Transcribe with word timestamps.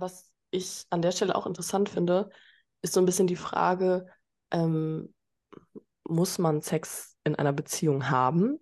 was 0.00 0.30
ich 0.50 0.86
an 0.90 1.02
der 1.02 1.12
Stelle 1.12 1.34
auch 1.34 1.46
interessant 1.46 1.88
finde, 1.88 2.30
ist 2.82 2.94
so 2.94 3.00
ein 3.00 3.06
bisschen 3.06 3.26
die 3.26 3.36
Frage, 3.36 4.06
ähm, 4.50 5.14
muss 6.04 6.38
man 6.38 6.62
Sex 6.62 7.16
in 7.24 7.34
einer 7.34 7.52
Beziehung 7.52 8.10
haben? 8.10 8.58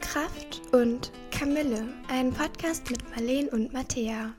Kraft 0.00 0.60
und 0.72 1.12
Kamille, 1.30 1.88
ein 2.08 2.32
Podcast 2.32 2.90
mit 2.90 3.08
Marleen 3.10 3.48
und 3.48 3.72
Mattea. 3.72 4.34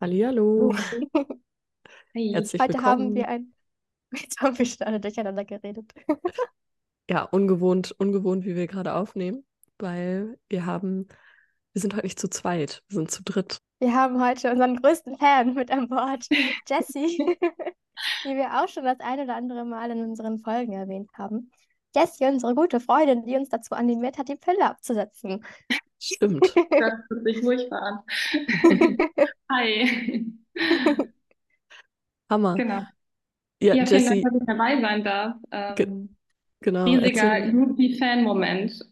Hallihallo. 0.00 0.74
Hey. 2.12 2.30
Herzlich 2.32 2.60
Heute 2.60 2.74
willkommen. 2.74 2.90
haben 2.90 3.14
wir 3.14 3.28
ein. 3.28 3.54
Jetzt 4.12 4.40
haben 4.40 4.58
wir 4.58 4.66
schon 4.66 4.84
alle 4.84 4.98
durcheinander 4.98 5.44
geredet. 5.44 5.92
Ja, 7.08 7.24
ungewohnt, 7.24 7.90
ungewohnt, 7.98 8.44
wie 8.44 8.54
wir 8.54 8.68
gerade 8.68 8.94
aufnehmen, 8.94 9.44
weil 9.78 10.38
wir 10.48 10.64
haben, 10.64 11.08
wir 11.72 11.82
sind 11.82 11.94
heute 11.94 12.06
nicht 12.06 12.20
zu 12.20 12.28
zweit, 12.30 12.84
wir 12.88 12.94
sind 12.98 13.10
zu 13.10 13.24
dritt. 13.24 13.58
Wir 13.80 13.92
haben 13.94 14.22
heute 14.22 14.52
unseren 14.52 14.76
größten 14.76 15.18
Fan 15.18 15.54
mit 15.54 15.72
an 15.72 15.88
Bord, 15.88 16.24
Jessie, 16.68 17.18
die 18.24 18.36
wir 18.36 18.62
auch 18.62 18.68
schon 18.68 18.84
das 18.84 19.00
ein 19.00 19.18
oder 19.18 19.34
andere 19.34 19.64
Mal 19.64 19.90
in 19.90 20.04
unseren 20.04 20.38
Folgen 20.38 20.72
erwähnt 20.72 21.10
haben. 21.18 21.50
Jessie, 21.96 22.26
unsere 22.26 22.54
gute 22.54 22.78
Freundin, 22.78 23.24
die 23.24 23.34
uns 23.34 23.48
dazu 23.48 23.74
animiert 23.74 24.16
hat, 24.16 24.28
die 24.28 24.36
Pille 24.36 24.64
abzusetzen. 24.64 25.44
Stimmt. 26.00 26.54
Das 26.78 26.92
hört 27.10 27.24
sich 27.24 27.40
furchtbar 27.40 27.82
an. 27.82 28.00
Hi. 29.50 30.24
Hammer. 32.30 32.56
Genau. 32.56 32.82
Ja, 33.62 33.74
Ja, 33.74 33.86
vielen 33.88 34.06
Jessie, 34.06 34.22
Dank, 34.22 34.22
dass 34.24 34.34
ich 34.34 34.46
dabei 34.46 34.80
sein 34.80 35.04
darf. 35.04 35.36
Ge- 35.74 35.86
Ähm, 35.86 36.16
genau, 36.62 36.96
riesiger. 36.98 37.50
Groupie-Fan-Moment, 37.52 38.84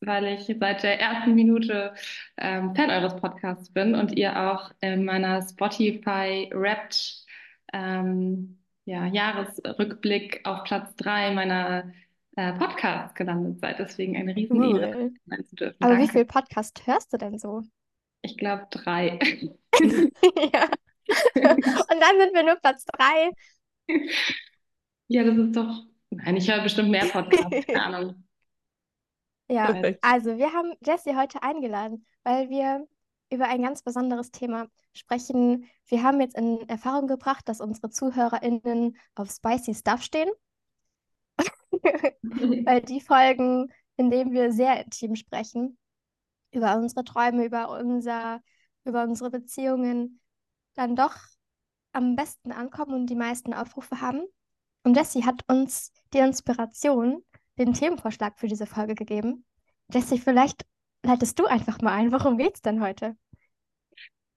weil 0.00 0.26
ich 0.26 0.46
seit 0.60 0.82
der 0.82 1.00
ersten 1.00 1.34
Minute 1.34 1.94
ähm, 2.38 2.74
Fan 2.76 2.90
eures 2.90 3.16
Podcasts 3.16 3.72
bin 3.72 3.94
und 3.94 4.16
ihr 4.16 4.38
auch 4.52 4.72
in 4.80 5.04
meiner 5.06 5.42
Spotify 5.42 6.50
Wrapped 6.54 7.26
ähm, 7.72 8.60
ja, 8.86 9.06
Jahresrückblick 9.06 10.42
auf 10.44 10.64
Platz 10.64 10.94
drei 10.96 11.32
meiner 11.34 11.92
äh, 12.38 12.52
Podcasts 12.52 13.14
gelandet 13.14 13.60
seid. 13.60 13.78
Deswegen 13.78 14.16
eine 14.16 14.34
riesen 14.34 14.62
Ehre, 14.62 14.96
Cool. 14.96 15.14
sein 15.26 15.44
zu 15.44 15.56
dürfen. 15.56 15.76
Aber 15.82 15.94
wie 15.94 15.98
Danke. 15.98 16.12
viel 16.12 16.24
Podcast 16.24 16.86
hörst 16.86 17.12
du 17.12 17.16
denn 17.18 17.38
so? 17.38 17.62
Ich 18.22 18.36
glaube 18.36 18.66
drei. 18.70 19.18
Ja. 20.52 20.68
Und 21.10 22.00
dann 22.00 22.20
sind 22.20 22.34
wir 22.34 22.42
nur 22.42 22.56
Platz 22.56 22.84
drei. 22.84 23.30
Ja, 25.06 25.24
das 25.24 25.36
ist 25.38 25.56
doch. 25.56 25.84
Nein, 26.10 26.36
ich 26.36 26.50
höre 26.50 26.62
bestimmt 26.62 26.90
mehr 26.90 27.06
Podcasts, 27.06 27.48
keine 27.66 27.82
Ahnung. 27.82 28.24
Ja, 29.50 29.72
Perfekt. 29.72 30.04
also 30.04 30.36
wir 30.36 30.52
haben 30.52 30.74
Jessie 30.84 31.16
heute 31.16 31.42
eingeladen, 31.42 32.04
weil 32.24 32.50
wir 32.50 32.86
über 33.32 33.46
ein 33.48 33.62
ganz 33.62 33.82
besonderes 33.82 34.30
Thema 34.30 34.68
sprechen. 34.92 35.66
Wir 35.86 36.02
haben 36.02 36.20
jetzt 36.20 36.36
in 36.36 36.68
Erfahrung 36.68 37.06
gebracht, 37.06 37.48
dass 37.48 37.60
unsere 37.62 37.88
ZuhörerInnen 37.88 38.96
auf 39.14 39.30
spicy 39.30 39.74
Stuff 39.74 40.02
stehen. 40.02 40.28
Weil 42.22 42.82
die 42.82 43.00
Folgen, 43.00 43.72
in 43.96 44.10
denen 44.10 44.32
wir 44.32 44.52
sehr 44.52 44.84
intim 44.84 45.16
sprechen, 45.16 45.78
über 46.52 46.76
unsere 46.76 47.04
Träume, 47.04 47.44
über 47.44 47.70
unser, 47.78 48.40
über 48.84 49.02
unsere 49.04 49.30
Beziehungen, 49.30 50.20
dann 50.74 50.96
doch 50.96 51.16
am 51.92 52.16
besten 52.16 52.52
ankommen 52.52 52.94
und 52.94 53.06
die 53.06 53.16
meisten 53.16 53.54
Aufrufe 53.54 54.00
haben. 54.00 54.22
Und 54.84 54.96
Jessie 54.96 55.24
hat 55.24 55.42
uns 55.48 55.92
die 56.14 56.18
Inspiration, 56.18 57.22
den 57.58 57.74
Themenvorschlag 57.74 58.38
für 58.38 58.46
diese 58.46 58.66
Folge 58.66 58.94
gegeben. 58.94 59.44
Jessie, 59.92 60.18
vielleicht 60.18 60.64
leitest 61.04 61.38
du 61.38 61.46
einfach 61.46 61.80
mal 61.80 61.92
ein, 61.92 62.12
worum 62.12 62.38
geht's 62.38 62.62
denn 62.62 62.82
heute? 62.82 63.16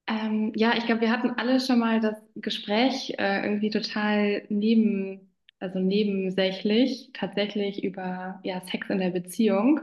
Ähm, 0.06 0.52
ja, 0.56 0.76
ich 0.76 0.86
glaube, 0.86 1.02
wir 1.02 1.10
hatten 1.10 1.30
alle 1.30 1.60
schon 1.60 1.78
mal 1.78 2.00
das 2.00 2.20
Gespräch 2.34 3.14
äh, 3.18 3.44
irgendwie 3.44 3.70
total 3.70 4.44
neben, 4.48 5.31
also 5.62 5.78
nebensächlich, 5.80 7.10
tatsächlich 7.14 7.84
über 7.84 8.40
ja, 8.44 8.60
Sex 8.66 8.90
in 8.90 8.98
der 8.98 9.10
Beziehung. 9.10 9.80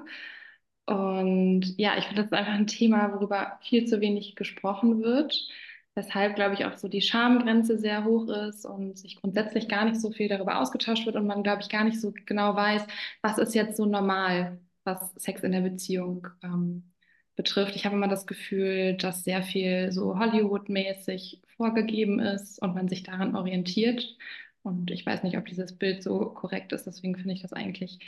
Und 0.85 1.75
ja, 1.77 1.97
ich 1.97 2.05
finde, 2.05 2.23
das 2.23 2.31
ist 2.31 2.37
einfach 2.37 2.53
ein 2.53 2.67
Thema, 2.67 3.13
worüber 3.13 3.59
viel 3.61 3.85
zu 3.85 4.01
wenig 4.01 4.35
gesprochen 4.35 5.01
wird, 5.03 5.47
weshalb, 5.95 6.35
glaube 6.35 6.55
ich, 6.55 6.65
auch 6.65 6.77
so 6.77 6.87
die 6.87 7.01
Schamgrenze 7.01 7.77
sehr 7.77 8.05
hoch 8.05 8.27
ist 8.29 8.65
und 8.65 8.97
sich 8.97 9.17
grundsätzlich 9.21 9.67
gar 9.69 9.85
nicht 9.85 10.01
so 10.01 10.11
viel 10.11 10.27
darüber 10.27 10.59
ausgetauscht 10.59 11.05
wird 11.05 11.15
und 11.15 11.27
man, 11.27 11.43
glaube 11.43 11.61
ich, 11.61 11.69
gar 11.69 11.83
nicht 11.83 12.01
so 12.01 12.11
genau 12.25 12.55
weiß, 12.55 12.87
was 13.21 13.37
ist 13.37 13.53
jetzt 13.55 13.77
so 13.77 13.85
normal, 13.85 14.59
was 14.83 15.13
Sex 15.15 15.43
in 15.43 15.51
der 15.51 15.61
Beziehung 15.61 16.27
ähm, 16.43 16.91
betrifft. 17.35 17.75
Ich 17.75 17.85
habe 17.85 17.95
immer 17.95 18.07
das 18.07 18.25
Gefühl, 18.27 18.95
dass 18.97 19.23
sehr 19.23 19.43
viel 19.43 19.91
so 19.91 20.17
Hollywood-mäßig 20.17 21.41
vorgegeben 21.57 22.19
ist 22.19 22.61
und 22.61 22.73
man 22.75 22.87
sich 22.89 23.03
daran 23.03 23.35
orientiert. 23.35 24.17
Und 24.63 24.91
ich 24.91 25.05
weiß 25.05 25.23
nicht, 25.23 25.37
ob 25.37 25.45
dieses 25.45 25.77
Bild 25.77 26.03
so 26.03 26.29
korrekt 26.31 26.73
ist. 26.73 26.85
Deswegen 26.85 27.15
finde 27.15 27.33
ich 27.33 27.41
das 27.41 27.53
eigentlich 27.53 27.99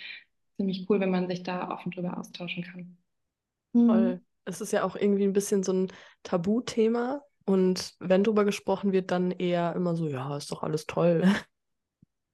ziemlich 0.57 0.87
cool, 0.89 0.99
wenn 0.99 1.11
man 1.11 1.27
sich 1.27 1.43
da 1.43 1.71
offen 1.71 1.91
drüber 1.91 2.17
austauschen 2.17 2.63
kann. 2.63 2.97
Hm. 3.73 3.87
Voll. 3.87 4.21
Es 4.45 4.59
ist 4.59 4.73
ja 4.73 4.83
auch 4.83 4.95
irgendwie 4.95 5.23
ein 5.23 5.33
bisschen 5.33 5.63
so 5.63 5.73
ein 5.73 5.87
Tabuthema. 6.23 7.21
Und 7.45 7.95
wenn 7.99 8.23
drüber 8.23 8.45
gesprochen 8.45 8.91
wird, 8.91 9.11
dann 9.11 9.31
eher 9.31 9.75
immer 9.75 9.95
so, 9.95 10.07
ja, 10.07 10.37
ist 10.37 10.51
doch 10.51 10.63
alles 10.63 10.85
toll. 10.85 11.23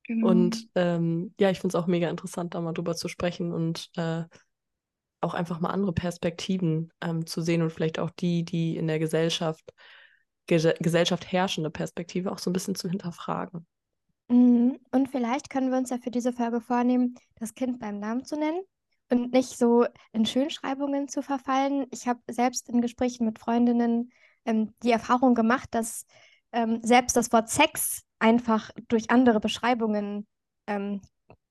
Genau. 0.07 0.29
Und 0.29 0.69
ähm, 0.75 1.33
ja, 1.37 1.49
ich 1.49 1.59
finde 1.59 1.77
es 1.77 1.83
auch 1.83 1.87
mega 1.87 2.09
interessant, 2.09 2.53
da 2.53 2.61
mal 2.61 2.71
drüber 2.71 2.95
zu 2.95 3.09
sprechen 3.09 3.51
und 3.51 3.89
äh, 3.97 4.23
auch 5.19 5.33
einfach 5.33 5.59
mal 5.59 5.69
andere 5.69 5.91
Perspektiven 5.91 6.93
ähm, 7.01 7.25
zu 7.25 7.41
sehen 7.41 7.61
und 7.61 7.71
vielleicht 7.71 7.99
auch 7.99 8.11
die, 8.11 8.45
die 8.45 8.77
in 8.77 8.87
der 8.87 8.99
Gesellschaft, 8.99 9.73
Ge 10.45 10.73
Gesellschaft 10.79 11.29
herrschende 11.29 11.69
Perspektive 11.69 12.31
auch 12.31 12.39
so 12.39 12.49
ein 12.49 12.53
bisschen 12.53 12.75
zu 12.75 12.89
hinterfragen. 12.89 13.67
Mhm. 14.29 14.79
Und 14.91 15.09
vielleicht 15.09 15.49
können 15.49 15.71
wir 15.71 15.77
uns 15.77 15.89
ja 15.89 15.97
für 15.97 16.11
diese 16.11 16.33
Folge 16.33 16.61
vornehmen, 16.61 17.15
das 17.35 17.53
Kind 17.53 17.79
beim 17.79 17.99
Namen 17.99 18.25
zu 18.25 18.37
nennen 18.37 18.61
und 19.09 19.31
nicht 19.31 19.57
so 19.57 19.85
in 20.11 20.25
Schönschreibungen 20.25 21.07
zu 21.07 21.21
verfallen. 21.21 21.87
Ich 21.91 22.07
habe 22.07 22.19
selbst 22.29 22.69
in 22.69 22.81
Gesprächen 22.81 23.25
mit 23.25 23.39
Freundinnen 23.39 24.11
ähm, 24.45 24.73
die 24.83 24.91
Erfahrung 24.91 25.33
gemacht, 25.33 25.69
dass 25.71 26.05
ähm, 26.51 26.79
selbst 26.83 27.15
das 27.15 27.31
Wort 27.31 27.49
Sex 27.49 28.03
einfach 28.19 28.71
durch 28.87 29.09
andere 29.09 29.39
Beschreibungen 29.39 30.27
ähm, 30.67 31.01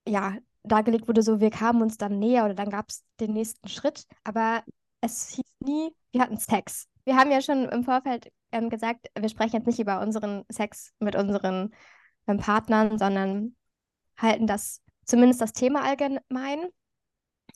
ja, 0.06 0.36
dargelegt 0.62 1.08
wurde, 1.08 1.22
so 1.22 1.40
wir 1.40 1.50
kamen 1.50 1.82
uns 1.82 1.96
dann 1.96 2.18
näher 2.18 2.44
oder 2.44 2.54
dann 2.54 2.70
gab 2.70 2.88
es 2.88 3.04
den 3.20 3.32
nächsten 3.32 3.68
Schritt, 3.68 4.04
aber 4.24 4.62
es 5.00 5.28
hieß 5.30 5.44
nie, 5.60 5.90
wir 6.12 6.20
hatten 6.22 6.38
Sex. 6.38 6.88
Wir 7.04 7.16
haben 7.16 7.30
ja 7.30 7.40
schon 7.40 7.68
im 7.68 7.84
Vorfeld 7.84 8.32
ähm, 8.52 8.68
gesagt, 8.68 9.06
wir 9.18 9.28
sprechen 9.28 9.56
jetzt 9.56 9.66
nicht 9.66 9.78
über 9.78 10.00
unseren 10.00 10.44
Sex 10.50 10.92
mit 10.98 11.14
unseren 11.14 11.70
ähm, 12.26 12.38
Partnern, 12.38 12.98
sondern 12.98 13.56
halten 14.16 14.46
das 14.46 14.82
zumindest 15.04 15.40
das 15.40 15.52
Thema 15.52 15.84
allgemein. 15.84 16.68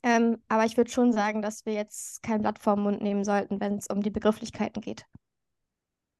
Ähm, 0.02 0.42
aber 0.48 0.64
ich 0.64 0.76
würde 0.76 0.90
schon 0.90 1.12
sagen, 1.12 1.42
dass 1.42 1.66
wir 1.66 1.74
jetzt 1.74 2.22
kein 2.22 2.40
Blatt 2.40 2.58
vor 2.58 2.76
den 2.76 2.84
Mund 2.84 3.02
nehmen 3.02 3.24
sollten, 3.24 3.60
wenn 3.60 3.76
es 3.76 3.88
um 3.88 4.02
die 4.02 4.10
Begrifflichkeiten 4.10 4.80
geht. 4.80 5.04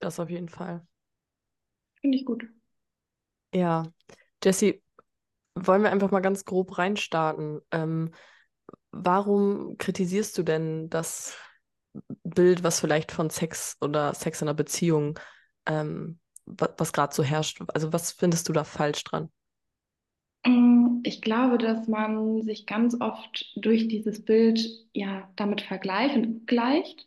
Das 0.00 0.20
auf 0.20 0.28
jeden 0.28 0.48
Fall. 0.48 0.86
Finde 2.00 2.18
ich 2.18 2.24
gut. 2.24 2.46
Ja, 3.54 3.84
Jessie, 4.42 4.82
wollen 5.54 5.82
wir 5.82 5.90
einfach 5.90 6.10
mal 6.10 6.20
ganz 6.20 6.44
grob 6.44 6.78
reinstarten? 6.78 7.60
Ähm, 7.70 8.12
warum 8.90 9.76
kritisierst 9.78 10.36
du 10.38 10.42
denn 10.42 10.88
das 10.90 11.36
Bild, 12.22 12.62
was 12.62 12.80
vielleicht 12.80 13.12
von 13.12 13.30
Sex 13.30 13.76
oder 13.80 14.14
Sex 14.14 14.42
in 14.42 14.48
einer 14.48 14.54
Beziehung, 14.54 15.18
ähm, 15.66 16.20
was, 16.58 16.92
gerade 16.92 17.14
so 17.14 17.22
herrscht? 17.22 17.60
Also 17.74 17.92
was 17.92 18.12
findest 18.12 18.48
du 18.48 18.52
da 18.52 18.64
falsch 18.64 19.04
dran? 19.04 19.30
Mm, 20.46 21.00
Ich 21.04 21.22
glaube, 21.22 21.58
dass 21.58 21.88
man 21.88 22.42
sich 22.42 22.66
ganz 22.66 22.96
oft 23.00 23.52
durch 23.56 23.88
dieses 23.88 24.24
Bild 24.24 24.60
ja 24.94 25.30
damit 25.36 25.60
vergleicht 25.62 26.16
und 26.16 26.46
gleicht 26.46 27.06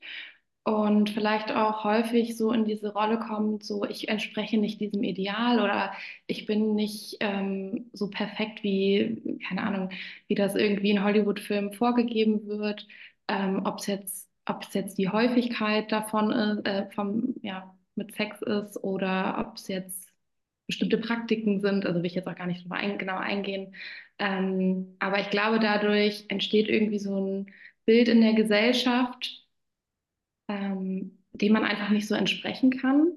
und 0.66 1.10
vielleicht 1.10 1.51
auch 1.51 1.84
häufig 1.84 2.38
so 2.38 2.51
in 2.54 2.63
diese 2.66 2.94
Rolle 2.94 3.19
kommt, 3.19 3.63
so 3.66 3.84
ich 3.86 4.07
entspreche 4.10 4.57
nicht 4.57 4.80
diesem 4.81 5.04
Ideal 5.04 5.60
oder 5.62 5.94
ich 6.28 6.46
bin 6.46 6.74
nicht 6.75 7.18
ähm, 7.19 7.89
so 7.94 8.10
perfekt 8.10 8.63
wie, 8.63 9.39
keine 9.48 9.63
Ahnung, 9.63 9.89
wie 10.28 10.36
das 10.36 10.56
irgendwie 10.56 10.92
in 10.92 11.04
Hollywood-Filmen 11.04 11.74
vorgegeben 11.74 12.48
wird, 12.48 12.88
ähm, 13.28 13.63
ob 13.66 13.80
es 13.80 13.88
jetzt, 13.88 14.30
jetzt 14.74 14.98
die 14.98 15.10
Häufigkeit 15.10 15.92
davon 15.92 16.31
ist, 16.31 16.66
äh, 16.68 16.89
vom, 16.92 17.36
ja, 17.42 17.75
mit 17.95 18.16
Sex 18.16 18.42
ist 18.42 18.78
oder 18.84 19.38
ob 19.40 19.57
es 19.57 19.68
jetzt 19.68 20.10
bestimmte 20.68 20.98
Praktiken 20.98 21.62
sind, 21.62 21.86
also 21.86 22.00
will 22.00 22.06
ich 22.07 22.16
jetzt 22.16 22.28
auch 22.28 22.36
gar 22.36 22.48
nicht 22.48 22.63
drauf 22.66 22.72
ein, 22.74 22.98
genau 22.98 23.18
eingehen. 23.18 23.75
Ähm, 24.19 24.95
aber 25.00 25.19
ich 25.19 25.30
glaube, 25.30 25.60
dadurch 25.60 26.25
entsteht 26.30 26.69
irgendwie 26.69 27.00
so 27.00 27.18
ein 27.19 27.54
Bild 27.86 28.07
in 28.10 28.22
der 28.22 28.34
Gesellschaft, 28.34 29.45
ähm, 30.48 31.18
dem 31.34 31.54
man 31.54 31.63
einfach 31.66 31.90
nicht 31.90 32.07
so 32.07 32.16
entsprechen 32.16 32.72
kann 32.72 33.13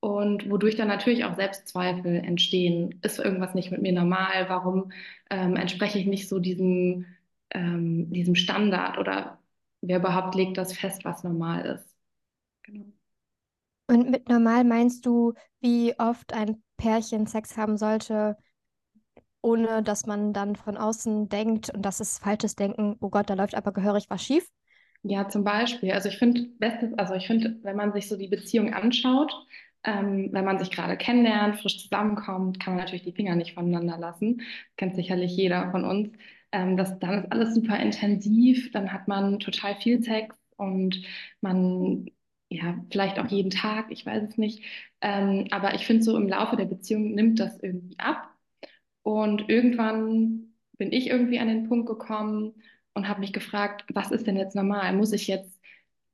und 0.00 0.48
wodurch 0.50 0.76
dann 0.76 0.88
natürlich 0.88 1.24
auch 1.24 1.36
Selbstzweifel 1.36 2.16
entstehen. 2.16 2.98
Ist 3.02 3.18
irgendwas 3.18 3.54
nicht 3.54 3.70
mit 3.70 3.82
mir 3.82 3.92
normal? 3.92 4.48
Warum 4.48 4.92
ähm, 5.30 5.56
entspreche 5.56 5.98
ich 5.98 6.06
nicht 6.06 6.28
so 6.28 6.38
diesem, 6.38 7.06
ähm, 7.50 8.12
diesem 8.12 8.34
Standard 8.34 8.98
oder 8.98 9.38
wer 9.80 9.98
überhaupt 9.98 10.34
legt 10.34 10.58
das 10.58 10.76
fest, 10.76 11.04
was 11.04 11.24
normal 11.24 11.64
ist? 11.66 11.96
Genau. 12.64 12.86
Und 13.88 14.10
mit 14.10 14.28
normal 14.28 14.64
meinst 14.64 15.06
du, 15.06 15.34
wie 15.60 15.94
oft 15.98 16.32
ein 16.32 16.62
Pärchen 16.76 17.26
Sex 17.26 17.56
haben 17.56 17.76
sollte, 17.76 18.36
ohne 19.42 19.82
dass 19.82 20.06
man 20.06 20.32
dann 20.32 20.56
von 20.56 20.76
außen 20.76 21.28
denkt, 21.28 21.70
und 21.70 21.82
das 21.82 22.00
ist 22.00 22.18
falsches 22.18 22.56
Denken, 22.56 22.96
oh 23.00 23.10
Gott, 23.10 23.30
da 23.30 23.34
läuft 23.34 23.54
aber 23.54 23.72
gehörig 23.72 24.06
was 24.08 24.24
schief? 24.24 24.48
Ja, 25.02 25.28
zum 25.28 25.44
Beispiel. 25.44 25.92
Also 25.92 26.08
ich 26.08 26.18
finde, 26.18 26.48
also 26.96 27.14
ich 27.14 27.26
finde, 27.28 27.60
wenn 27.62 27.76
man 27.76 27.92
sich 27.92 28.08
so 28.08 28.16
die 28.16 28.26
Beziehung 28.26 28.74
anschaut, 28.74 29.32
ähm, 29.84 30.30
wenn 30.32 30.44
man 30.44 30.58
sich 30.58 30.72
gerade 30.72 30.96
kennenlernt, 30.96 31.60
frisch 31.60 31.80
zusammenkommt, 31.84 32.58
kann 32.58 32.74
man 32.74 32.82
natürlich 32.82 33.04
die 33.04 33.12
Finger 33.12 33.36
nicht 33.36 33.54
voneinander 33.54 33.98
lassen. 33.98 34.42
Kennt 34.76 34.96
sicherlich 34.96 35.36
jeder 35.36 35.70
von 35.70 35.84
uns. 35.84 36.10
Ähm, 36.50 36.76
das, 36.76 36.98
dann 36.98 37.22
ist 37.22 37.32
alles 37.32 37.54
super 37.54 37.78
intensiv, 37.78 38.72
dann 38.72 38.92
hat 38.92 39.06
man 39.06 39.38
total 39.38 39.76
viel 39.76 40.02
Sex 40.02 40.34
und 40.56 41.02
man, 41.40 42.10
ja, 42.48 42.76
vielleicht 42.90 43.18
auch 43.18 43.26
jeden 43.26 43.50
Tag, 43.50 43.90
ich 43.90 44.06
weiß 44.06 44.22
es 44.30 44.38
nicht. 44.38 44.62
Ähm, 45.00 45.48
aber 45.50 45.74
ich 45.74 45.86
finde 45.86 46.02
so 46.02 46.16
im 46.16 46.28
Laufe 46.28 46.56
der 46.56 46.66
Beziehung 46.66 47.14
nimmt 47.14 47.40
das 47.40 47.58
irgendwie 47.60 47.98
ab. 47.98 48.30
Und 49.02 49.48
irgendwann 49.48 50.54
bin 50.78 50.92
ich 50.92 51.08
irgendwie 51.08 51.38
an 51.38 51.48
den 51.48 51.68
Punkt 51.68 51.86
gekommen 51.88 52.54
und 52.94 53.08
habe 53.08 53.20
mich 53.20 53.32
gefragt, 53.32 53.84
was 53.94 54.10
ist 54.10 54.26
denn 54.26 54.36
jetzt 54.36 54.56
normal? 54.56 54.92
Muss 54.94 55.12
ich 55.12 55.26
jetzt 55.28 55.60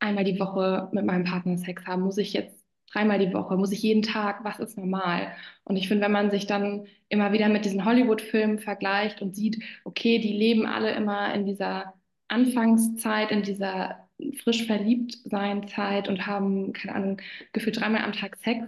einmal 0.01 0.25
die 0.25 0.39
Woche 0.41 0.89
mit 0.93 1.05
meinem 1.05 1.25
Partner 1.25 1.57
Sex 1.59 1.87
haben? 1.87 2.03
Muss 2.03 2.19
ich 2.19 2.33
jetzt 2.33 2.65
dreimal 2.93 3.19
die 3.19 3.33
Woche? 3.33 3.57
Muss 3.57 3.73
ich 3.73 3.83
jeden 3.83 4.03
Tag? 4.03 4.45
Was 4.45 4.59
ist 4.61 4.77
normal? 4.79 5.33
Und 5.65 5.77
ich 5.77 5.89
finde, 5.89 6.05
wenn 6.05 6.13
man 6.13 6.31
sich 6.31 6.47
dann 6.47 6.87
immer 7.09 7.33
wieder 7.33 7.49
mit 7.49 7.65
diesen 7.65 7.85
Hollywood-Filmen 7.85 8.59
vergleicht 8.59 9.23
und 9.23 9.35
sieht, 9.37 9.63
okay, 9.85 10.19
die 10.19 10.33
leben 10.33 10.67
alle 10.67 10.93
immer 10.95 11.35
in 11.35 11.47
dieser 11.47 11.95
Anfangszeit, 12.33 13.31
in 13.31 13.43
dieser 13.43 14.09
frisch 14.43 14.67
verliebt 14.67 15.19
sein 15.25 15.67
Zeit 15.69 16.09
und 16.09 16.27
haben, 16.27 16.73
keine 16.73 16.95
Ahnung, 16.95 17.21
gefühlt 17.53 17.81
dreimal 17.81 18.03
am 18.03 18.13
Tag 18.13 18.37
Sex, 18.37 18.67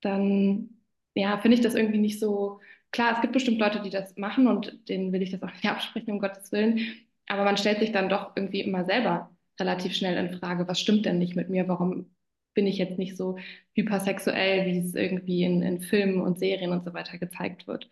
dann 0.00 0.70
ja, 1.14 1.38
finde 1.38 1.56
ich 1.56 1.62
das 1.62 1.74
irgendwie 1.74 1.98
nicht 1.98 2.20
so 2.20 2.60
klar. 2.92 3.12
Es 3.14 3.20
gibt 3.20 3.32
bestimmt 3.32 3.58
Leute, 3.58 3.80
die 3.82 3.90
das 3.90 4.16
machen 4.16 4.46
und 4.48 4.88
denen 4.88 5.12
will 5.12 5.22
ich 5.22 5.30
das 5.30 5.42
auch 5.42 5.52
nicht 5.52 5.64
absprechen, 5.68 6.12
um 6.12 6.20
Gottes 6.20 6.52
Willen. 6.52 6.80
Aber 7.28 7.44
man 7.44 7.56
stellt 7.56 7.80
sich 7.80 7.92
dann 7.92 8.08
doch 8.08 8.32
irgendwie 8.36 8.60
immer 8.60 8.84
selber 8.84 9.30
relativ 9.58 9.94
schnell 9.94 10.16
in 10.18 10.38
Frage, 10.38 10.68
was 10.68 10.80
stimmt 10.80 11.06
denn 11.06 11.18
nicht 11.18 11.34
mit 11.36 11.48
mir? 11.48 11.66
Warum 11.68 12.10
bin 12.54 12.66
ich 12.66 12.78
jetzt 12.78 12.98
nicht 12.98 13.16
so 13.16 13.38
hypersexuell, 13.74 14.66
wie 14.66 14.78
es 14.78 14.94
irgendwie 14.94 15.44
in, 15.44 15.62
in 15.62 15.80
Filmen 15.80 16.20
und 16.20 16.38
Serien 16.38 16.72
und 16.72 16.84
so 16.84 16.94
weiter 16.94 17.18
gezeigt 17.18 17.66
wird? 17.66 17.88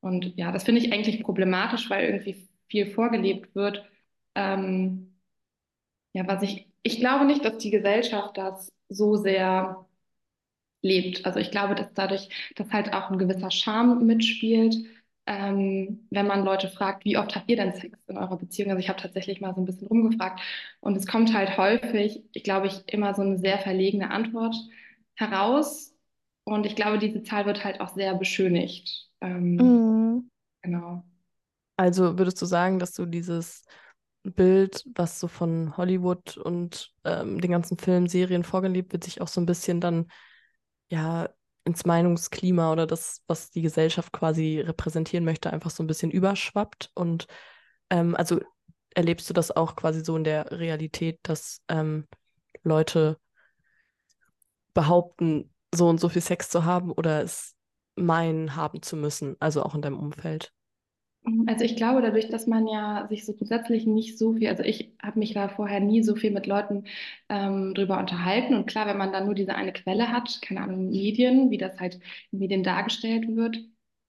Und 0.00 0.36
ja, 0.36 0.52
das 0.52 0.64
finde 0.64 0.80
ich 0.80 0.92
eigentlich 0.92 1.22
problematisch, 1.22 1.90
weil 1.90 2.04
irgendwie 2.06 2.48
viel 2.68 2.86
vorgelebt 2.86 3.54
wird. 3.54 3.84
Ähm, 4.36 5.16
ja, 6.12 6.26
was 6.26 6.42
ich, 6.42 6.68
ich 6.82 6.98
glaube 6.98 7.24
nicht, 7.24 7.44
dass 7.44 7.58
die 7.58 7.70
Gesellschaft 7.70 8.36
das 8.38 8.72
so 8.88 9.16
sehr 9.16 9.86
lebt. 10.82 11.26
Also 11.26 11.40
ich 11.40 11.50
glaube, 11.50 11.74
dass 11.74 11.92
dadurch, 11.94 12.28
dass 12.56 12.70
halt 12.72 12.92
auch 12.94 13.10
ein 13.10 13.18
gewisser 13.18 13.50
Charme 13.50 14.04
mitspielt, 14.06 14.76
ähm, 15.26 16.06
wenn 16.10 16.26
man 16.26 16.44
Leute 16.44 16.68
fragt, 16.68 17.04
wie 17.04 17.16
oft 17.18 17.34
habt 17.36 17.50
ihr 17.50 17.56
denn 17.56 17.74
Sex 17.74 17.98
in 18.08 18.16
eurer 18.18 18.36
Beziehung? 18.38 18.70
Also 18.70 18.80
ich 18.80 18.88
habe 18.88 19.00
tatsächlich 19.00 19.40
mal 19.40 19.54
so 19.54 19.60
ein 19.62 19.64
bisschen 19.66 19.88
rumgefragt 19.88 20.40
und 20.80 20.96
es 20.96 21.06
kommt 21.06 21.34
halt 21.34 21.56
häufig, 21.58 22.22
ich 22.32 22.44
glaube, 22.44 22.68
ich 22.68 22.82
immer 22.92 23.14
so 23.14 23.22
eine 23.22 23.38
sehr 23.38 23.58
verlegene 23.58 24.10
Antwort 24.10 24.54
heraus 25.14 25.94
und 26.44 26.66
ich 26.66 26.76
glaube, 26.76 26.98
diese 26.98 27.22
Zahl 27.24 27.46
wird 27.46 27.64
halt 27.64 27.80
auch 27.80 27.88
sehr 27.94 28.14
beschönigt. 28.14 29.10
Ähm, 29.20 29.82
Mhm. 29.84 30.28
genau. 30.62 31.04
Also 31.76 32.18
würdest 32.18 32.40
du 32.40 32.46
sagen, 32.46 32.78
dass 32.78 32.92
du 32.94 33.06
dieses 33.06 33.64
Bild, 34.32 34.84
was 34.94 35.20
so 35.20 35.28
von 35.28 35.76
Hollywood 35.76 36.36
und 36.36 36.92
ähm, 37.04 37.40
den 37.40 37.50
ganzen 37.50 37.78
Filmen, 37.78 38.08
Serien 38.08 38.44
vorgelebt 38.44 38.92
wird, 38.92 39.04
sich 39.04 39.20
auch 39.20 39.28
so 39.28 39.40
ein 39.40 39.46
bisschen 39.46 39.80
dann 39.80 40.10
ja 40.88 41.28
ins 41.64 41.84
Meinungsklima 41.84 42.72
oder 42.72 42.86
das, 42.86 43.22
was 43.26 43.50
die 43.50 43.62
Gesellschaft 43.62 44.12
quasi 44.12 44.60
repräsentieren 44.60 45.24
möchte, 45.24 45.52
einfach 45.52 45.70
so 45.70 45.82
ein 45.82 45.88
bisschen 45.88 46.10
überschwappt. 46.10 46.90
Und 46.94 47.26
ähm, 47.90 48.14
also 48.16 48.40
erlebst 48.94 49.28
du 49.28 49.34
das 49.34 49.50
auch 49.50 49.76
quasi 49.76 50.04
so 50.04 50.16
in 50.16 50.24
der 50.24 50.50
Realität, 50.52 51.18
dass 51.24 51.62
ähm, 51.68 52.06
Leute 52.62 53.18
behaupten, 54.74 55.52
so 55.74 55.88
und 55.88 55.98
so 55.98 56.08
viel 56.08 56.22
Sex 56.22 56.48
zu 56.48 56.64
haben 56.64 56.92
oder 56.92 57.22
es 57.22 57.54
meinen 57.96 58.56
haben 58.56 58.82
zu 58.82 58.96
müssen, 58.96 59.36
also 59.40 59.62
auch 59.62 59.74
in 59.74 59.82
deinem 59.82 59.98
Umfeld? 59.98 60.52
Also 61.46 61.64
ich 61.64 61.74
glaube, 61.76 62.02
dadurch, 62.02 62.28
dass 62.28 62.46
man 62.46 62.68
ja 62.68 63.06
sich 63.08 63.24
so 63.26 63.32
grundsätzlich 63.34 63.84
nicht 63.86 64.16
so 64.16 64.34
viel, 64.34 64.48
also 64.48 64.62
ich 64.62 64.92
habe 65.02 65.18
mich 65.18 65.34
da 65.34 65.48
vorher 65.48 65.80
nie 65.80 66.02
so 66.04 66.14
viel 66.14 66.30
mit 66.30 66.46
Leuten 66.46 66.84
ähm, 67.28 67.74
drüber 67.74 67.98
unterhalten. 67.98 68.54
Und 68.54 68.66
klar, 68.66 68.86
wenn 68.86 68.96
man 68.98 69.12
dann 69.12 69.26
nur 69.26 69.34
diese 69.34 69.54
eine 69.56 69.72
Quelle 69.72 70.12
hat, 70.12 70.40
keine 70.42 70.60
Ahnung, 70.62 70.88
Medien, 70.90 71.50
wie 71.50 71.58
das 71.58 71.80
halt 71.80 71.98
in 72.30 72.38
Medien 72.38 72.62
dargestellt 72.62 73.26
wird, 73.34 73.58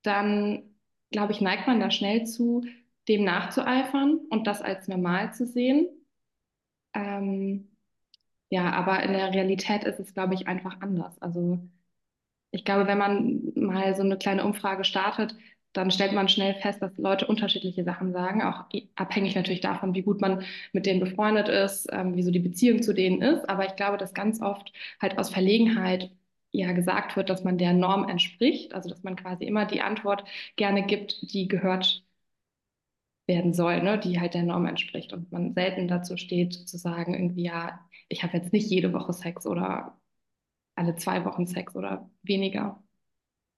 dann 0.03 0.63
glaube 1.11 1.31
ich, 1.33 1.41
neigt 1.41 1.65
man 1.67 1.79
da 1.79 1.89
schnell 1.89 2.25
zu, 2.25 2.63
dem 3.07 3.23
nachzueifern 3.23 4.19
und 4.29 4.45
das 4.45 4.61
als 4.61 4.87
normal 4.87 5.33
zu 5.33 5.45
sehen. 5.47 5.87
Ähm, 6.93 7.69
ja, 8.49 8.71
aber 8.73 9.03
in 9.03 9.13
der 9.13 9.33
Realität 9.33 9.85
ist 9.85 9.99
es, 9.99 10.13
glaube 10.13 10.33
ich, 10.35 10.47
einfach 10.47 10.81
anders. 10.81 11.21
Also 11.21 11.59
ich 12.51 12.65
glaube, 12.65 12.87
wenn 12.87 12.97
man 12.97 13.53
mal 13.55 13.95
so 13.95 14.03
eine 14.03 14.17
kleine 14.17 14.45
Umfrage 14.45 14.83
startet, 14.85 15.35
dann 15.77 15.91
stellt 15.91 16.13
man 16.13 16.27
schnell 16.29 16.55
fest, 16.55 16.81
dass 16.81 16.97
Leute 16.97 17.27
unterschiedliche 17.27 17.83
Sachen 17.83 18.11
sagen, 18.13 18.41
auch 18.41 18.65
abhängig 18.95 19.35
natürlich 19.35 19.61
davon, 19.61 19.93
wie 19.95 20.01
gut 20.01 20.21
man 20.21 20.43
mit 20.73 20.85
denen 20.85 20.99
befreundet 20.99 21.49
ist, 21.49 21.87
ähm, 21.91 22.15
wie 22.15 22.31
die 22.31 22.39
Beziehung 22.39 22.81
zu 22.81 22.93
denen 22.93 23.21
ist. 23.21 23.47
Aber 23.49 23.65
ich 23.65 23.75
glaube, 23.75 23.97
dass 23.97 24.13
ganz 24.13 24.41
oft 24.41 24.73
halt 25.01 25.17
aus 25.19 25.29
Verlegenheit 25.29 26.11
ja 26.51 26.71
gesagt 26.73 27.15
wird, 27.15 27.29
dass 27.29 27.43
man 27.43 27.57
der 27.57 27.73
Norm 27.73 28.09
entspricht, 28.09 28.73
also 28.73 28.89
dass 28.89 29.03
man 29.03 29.15
quasi 29.15 29.45
immer 29.45 29.65
die 29.65 29.81
Antwort 29.81 30.23
gerne 30.55 30.85
gibt, 30.85 31.31
die 31.33 31.47
gehört 31.47 32.03
werden 33.27 33.53
soll, 33.53 33.83
ne, 33.83 33.99
die 33.99 34.19
halt 34.19 34.33
der 34.33 34.43
Norm 34.43 34.65
entspricht 34.65 35.13
und 35.13 35.31
man 35.31 35.53
selten 35.53 35.87
dazu 35.87 36.17
steht 36.17 36.53
zu 36.53 36.77
sagen, 36.77 37.13
irgendwie 37.13 37.43
ja, 37.43 37.79
ich 38.07 38.23
habe 38.23 38.37
jetzt 38.37 38.53
nicht 38.53 38.69
jede 38.69 38.93
Woche 38.93 39.13
Sex 39.13 39.45
oder 39.45 39.97
alle 40.75 40.95
zwei 40.95 41.25
Wochen 41.25 41.45
Sex 41.45 41.75
oder 41.75 42.09
weniger. 42.23 42.81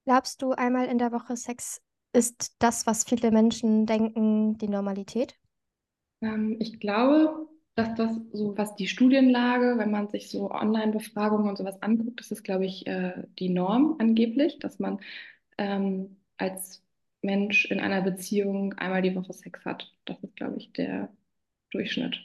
Glaubst 0.06 0.42
du, 0.42 0.54
einmal 0.54 0.88
in 0.88 0.98
der 0.98 1.12
Woche 1.12 1.38
Sex 1.38 1.82
ist 2.14 2.56
das, 2.60 2.86
was 2.86 3.04
viele 3.04 3.32
Menschen 3.32 3.86
denken, 3.86 4.58
die 4.58 4.68
Normalität? 4.68 5.36
Ähm, 6.22 6.58
ich 6.60 6.80
glaube, 6.80 7.48
dass 7.76 7.96
das 7.96 8.18
so, 8.34 8.58
was 8.58 8.76
die 8.76 8.88
Studienlage, 8.88 9.78
wenn 9.78 9.92
man 9.92 10.10
sich 10.10 10.30
so 10.30 10.52
Online-Befragungen 10.52 11.50
und 11.50 11.58
sowas 11.58 11.82
anguckt, 11.82 12.20
das 12.20 12.32
ist, 12.32 12.44
glaube 12.44 12.66
ich, 12.66 12.86
äh, 12.88 13.24
die 13.40 13.50
Norm 13.50 13.96
angeblich, 14.00 14.60
dass 14.60 14.80
man 14.80 15.00
ähm, 15.58 16.18
als 16.38 16.84
Mensch 17.22 17.66
in 17.66 17.80
einer 17.80 18.02
Beziehung 18.02 18.74
einmal 18.74 19.02
die 19.02 19.16
Woche 19.16 19.34
Sex 19.34 19.66
hat. 19.66 19.94
Das 20.06 20.22
ist, 20.24 20.36
glaube 20.36 20.58
ich, 20.58 20.72
der 20.74 21.10
Durchschnitt. 21.72 22.18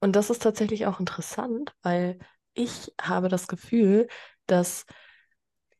Und 0.00 0.16
das 0.16 0.30
ist 0.30 0.42
tatsächlich 0.42 0.86
auch 0.86 1.00
interessant, 1.00 1.74
weil 1.82 2.18
ich 2.54 2.92
habe 3.00 3.28
das 3.28 3.48
Gefühl, 3.48 4.06
dass 4.46 4.86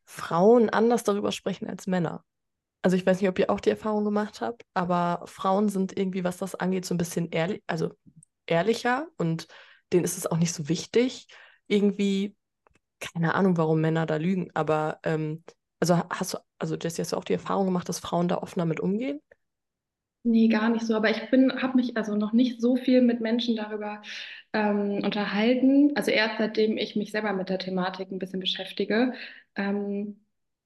Frauen 0.05 0.69
anders 0.69 1.03
darüber 1.03 1.31
sprechen 1.31 1.67
als 1.67 1.87
Männer. 1.87 2.23
Also 2.85 2.97
ich 2.97 3.05
weiß 3.07 3.19
nicht, 3.19 3.29
ob 3.29 3.39
ihr 3.39 3.49
auch 3.49 3.59
die 3.59 3.71
Erfahrung 3.71 4.05
gemacht 4.05 4.41
habt, 4.41 4.61
aber 4.75 5.23
Frauen 5.25 5.69
sind 5.69 5.97
irgendwie, 5.97 6.23
was 6.23 6.37
das 6.37 6.53
angeht, 6.53 6.85
so 6.85 6.93
ein 6.93 6.99
bisschen 6.99 7.31
ehrlich, 7.31 7.63
also 7.65 7.91
ehrlicher 8.45 9.07
und 9.17 9.47
denen 9.91 10.03
ist 10.03 10.19
es 10.19 10.27
auch 10.27 10.37
nicht 10.37 10.53
so 10.53 10.69
wichtig. 10.69 11.25
Irgendwie, 11.65 12.35
keine 12.99 13.33
Ahnung, 13.33 13.57
warum 13.57 13.81
Männer 13.81 14.05
da 14.05 14.17
lügen, 14.17 14.51
aber 14.53 14.99
ähm, 15.03 15.43
also 15.79 15.95
hast 16.11 16.35
du, 16.35 16.37
also 16.59 16.75
Jessie, 16.75 17.01
hast 17.01 17.13
du 17.13 17.17
auch 17.17 17.23
die 17.23 17.33
Erfahrung 17.33 17.65
gemacht, 17.65 17.89
dass 17.89 17.97
Frauen 17.97 18.27
da 18.27 18.37
offener 18.37 18.65
mit 18.65 18.79
umgehen? 18.79 19.19
Nee, 20.21 20.47
gar 20.49 20.69
nicht 20.69 20.85
so. 20.85 20.95
Aber 20.95 21.09
ich 21.09 21.31
bin, 21.31 21.61
habe 21.61 21.77
mich 21.77 21.97
also 21.97 22.15
noch 22.15 22.33
nicht 22.33 22.61
so 22.61 22.75
viel 22.75 23.01
mit 23.01 23.19
Menschen 23.19 23.55
darüber 23.55 24.03
ähm, 24.53 25.01
unterhalten. 25.03 25.95
Also 25.95 26.11
erst 26.11 26.37
seitdem 26.37 26.77
ich 26.77 26.95
mich 26.95 27.11
selber 27.11 27.33
mit 27.33 27.49
der 27.49 27.59
Thematik 27.59 28.11
ein 28.11 28.19
bisschen 28.19 28.39
beschäftige. 28.39 29.13
Ähm, 29.55 30.24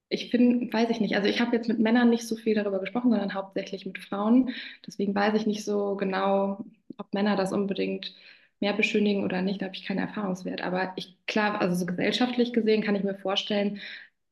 ich 0.09 0.29
finde, 0.31 0.71
weiß 0.73 0.89
ich 0.89 0.99
nicht. 0.99 1.15
Also 1.15 1.27
ich 1.29 1.39
habe 1.39 1.55
jetzt 1.55 1.67
mit 1.67 1.79
Männern 1.79 2.09
nicht 2.09 2.27
so 2.27 2.35
viel 2.35 2.55
darüber 2.55 2.79
gesprochen, 2.79 3.11
sondern 3.11 3.33
hauptsächlich 3.33 3.85
mit 3.85 3.99
Frauen. 3.99 4.49
Deswegen 4.87 5.13
weiß 5.15 5.35
ich 5.35 5.45
nicht 5.47 5.63
so 5.63 5.95
genau, 5.95 6.65
ob 6.97 7.13
Männer 7.13 7.35
das 7.35 7.53
unbedingt 7.53 8.15
mehr 8.59 8.73
beschönigen 8.73 9.23
oder 9.23 9.41
nicht. 9.41 9.61
Da 9.61 9.67
habe 9.67 9.75
ich 9.75 9.85
keinen 9.85 9.99
Erfahrungswert. 9.99 10.61
Aber 10.61 10.93
ich, 10.95 11.17
klar, 11.27 11.61
also 11.61 11.75
so 11.75 11.85
gesellschaftlich 11.85 12.53
gesehen 12.53 12.83
kann 12.83 12.95
ich 12.95 13.03
mir 13.03 13.15
vorstellen, 13.15 13.79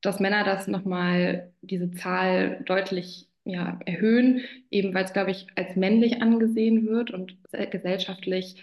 dass 0.01 0.19
Männer 0.19 0.43
das 0.43 0.67
nochmal, 0.67 1.53
diese 1.61 1.91
Zahl 1.91 2.61
deutlich 2.65 3.27
ja, 3.43 3.79
erhöhen, 3.85 4.41
eben 4.71 4.93
weil 4.93 5.05
es, 5.05 5.13
glaube 5.13 5.31
ich, 5.31 5.47
als 5.55 5.75
männlich 5.75 6.21
angesehen 6.21 6.85
wird 6.87 7.11
und 7.11 7.37
gesellschaftlich 7.71 8.61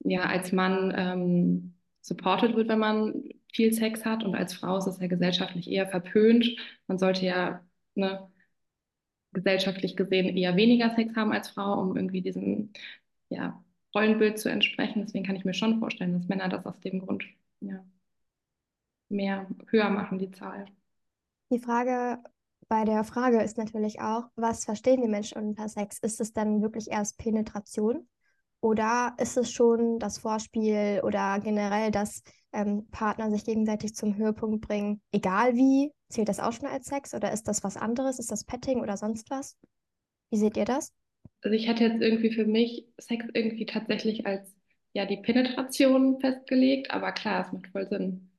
ja 0.00 0.22
als 0.22 0.52
Mann 0.52 0.92
ähm, 0.96 1.74
supported 2.00 2.56
wird, 2.56 2.68
wenn 2.68 2.78
man 2.78 3.24
viel 3.52 3.72
Sex 3.72 4.04
hat 4.04 4.24
und 4.24 4.34
als 4.34 4.54
Frau 4.54 4.78
ist 4.78 4.86
es 4.86 4.98
ja 5.00 5.06
gesellschaftlich 5.06 5.70
eher 5.70 5.86
verpönt. 5.86 6.56
Man 6.86 6.98
sollte 6.98 7.24
ja 7.24 7.64
ne, 7.94 8.30
gesellschaftlich 9.32 9.96
gesehen 9.96 10.36
eher 10.36 10.56
weniger 10.56 10.94
Sex 10.94 11.14
haben 11.16 11.32
als 11.32 11.50
Frau, 11.50 11.80
um 11.80 11.96
irgendwie 11.96 12.22
diesem 12.22 12.72
ja, 13.28 13.62
Rollenbild 13.94 14.38
zu 14.38 14.50
entsprechen. 14.50 15.02
Deswegen 15.02 15.24
kann 15.24 15.36
ich 15.36 15.44
mir 15.44 15.54
schon 15.54 15.78
vorstellen, 15.78 16.12
dass 16.12 16.28
Männer 16.28 16.48
das 16.48 16.66
aus 16.66 16.80
dem 16.80 17.00
Grund 17.00 17.24
ja, 17.60 17.84
mehr 19.08 19.46
höher 19.68 19.90
machen, 19.90 20.18
die 20.18 20.30
Zahl. 20.30 20.66
Die 21.50 21.58
Frage 21.58 22.22
bei 22.68 22.84
der 22.84 23.04
Frage 23.04 23.42
ist 23.42 23.58
natürlich 23.58 24.00
auch, 24.00 24.24
was 24.34 24.64
verstehen 24.64 25.00
die 25.00 25.08
Menschen 25.08 25.38
unter 25.38 25.68
Sex? 25.68 25.98
Ist 26.00 26.20
es 26.20 26.32
dann 26.32 26.62
wirklich 26.62 26.90
erst 26.90 27.16
Penetration 27.18 28.08
oder 28.60 29.14
ist 29.18 29.36
es 29.36 29.50
schon 29.52 29.98
das 29.98 30.18
Vorspiel 30.18 31.00
oder 31.04 31.40
generell, 31.40 31.90
dass 31.90 32.22
ähm, 32.52 32.88
Partner 32.90 33.30
sich 33.30 33.44
gegenseitig 33.44 33.94
zum 33.94 34.16
Höhepunkt 34.16 34.66
bringen, 34.66 35.00
egal 35.12 35.54
wie? 35.54 35.92
Zählt 36.08 36.28
das 36.28 36.40
auch 36.40 36.52
schon 36.52 36.68
als 36.68 36.86
Sex 36.86 37.14
oder 37.14 37.32
ist 37.32 37.48
das 37.48 37.64
was 37.64 37.76
anderes? 37.76 38.18
Ist 38.18 38.30
das 38.30 38.44
Petting 38.44 38.80
oder 38.80 38.96
sonst 38.96 39.28
was? 39.30 39.56
Wie 40.30 40.38
seht 40.38 40.56
ihr 40.56 40.64
das? 40.64 40.92
Also 41.42 41.54
ich 41.54 41.68
hätte 41.68 41.84
jetzt 41.84 42.00
irgendwie 42.00 42.32
für 42.32 42.46
mich 42.46 42.86
Sex 42.98 43.26
irgendwie 43.34 43.66
tatsächlich 43.66 44.26
als 44.26 44.54
ja 44.94 45.04
die 45.04 45.18
Penetration 45.18 46.18
festgelegt, 46.20 46.90
aber 46.90 47.12
klar, 47.12 47.46
es 47.46 47.52
macht 47.52 47.68
voll 47.68 47.88
Sinn. 47.88 48.30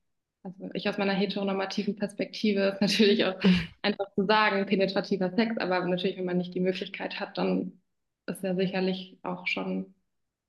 Also 0.44 0.70
ich 0.74 0.90
aus 0.90 0.98
meiner 0.98 1.14
heteronormativen 1.14 1.96
Perspektive 1.96 2.62
ist 2.62 2.82
natürlich 2.82 3.26
auch 3.26 3.40
einfach 3.82 4.12
zu 4.16 4.26
sagen, 4.26 4.66
penetrativer 4.66 5.32
Sex, 5.36 5.58
aber 5.58 5.86
natürlich, 5.86 6.18
wenn 6.18 6.26
man 6.26 6.38
nicht 6.38 6.56
die 6.56 6.60
Möglichkeit 6.60 7.20
hat, 7.20 7.38
dann 7.38 7.82
ist 8.26 8.44
ja 8.44 8.56
sicherlich 8.56 9.18
auch 9.24 9.46
schon 9.48 9.94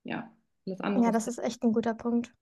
ja 0.09 0.33
alles 0.67 0.81
andere. 0.81 1.05
Ja, 1.05 1.13
das 1.13 1.29
ist 1.29 1.39
echt 1.39 1.63
ein 1.63 1.73
guter 1.73 1.95
Punkt. 1.95 2.35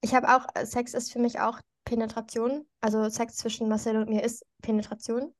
Ich 0.00 0.14
habe 0.14 0.28
auch, 0.34 0.46
äh, 0.54 0.64
Sex 0.64 0.94
ist 0.94 1.12
für 1.12 1.18
mich 1.18 1.40
auch 1.40 1.60
Penetration. 1.84 2.66
Also 2.80 3.08
Sex 3.08 3.36
zwischen 3.36 3.68
Marcel 3.68 3.96
und 3.96 4.08
mir 4.08 4.22
ist 4.22 4.44
Penetration. 4.62 5.34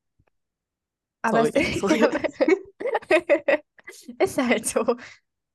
Aber 1.23 1.47
Sorry, 1.47 1.53
es 1.55 1.81
sorry. 1.81 2.01
ist 4.19 4.39
halt 4.39 4.67
so. 4.67 4.97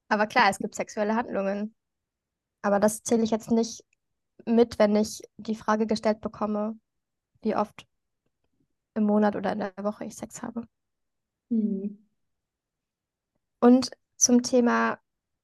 Aber 0.08 0.28
klar, 0.28 0.50
es 0.50 0.60
gibt 0.60 0.76
sexuelle 0.76 1.16
Handlungen. 1.16 1.76
Aber 2.62 2.80
das 2.80 3.04
zähle 3.04 3.24
ich 3.24 3.32
jetzt 3.32 3.52
nicht 3.52 3.84
mit, 4.46 4.80
wenn 4.80 4.96
ich 4.96 5.22
die 5.38 5.56
Frage 5.56 5.88
gestellt 5.88 6.22
bekomme, 6.22 6.80
wie 7.42 7.56
oft 7.56 7.86
im 8.94 9.04
Monat 9.04 9.36
oder 9.36 9.52
in 9.52 9.60
der 9.60 9.74
Woche 9.82 10.06
ich 10.06 10.16
Sex 10.16 10.42
habe. 10.42 10.68
Hm. 11.50 12.08
Und 13.60 13.92
zum 14.18 14.44
Thema 14.44 15.00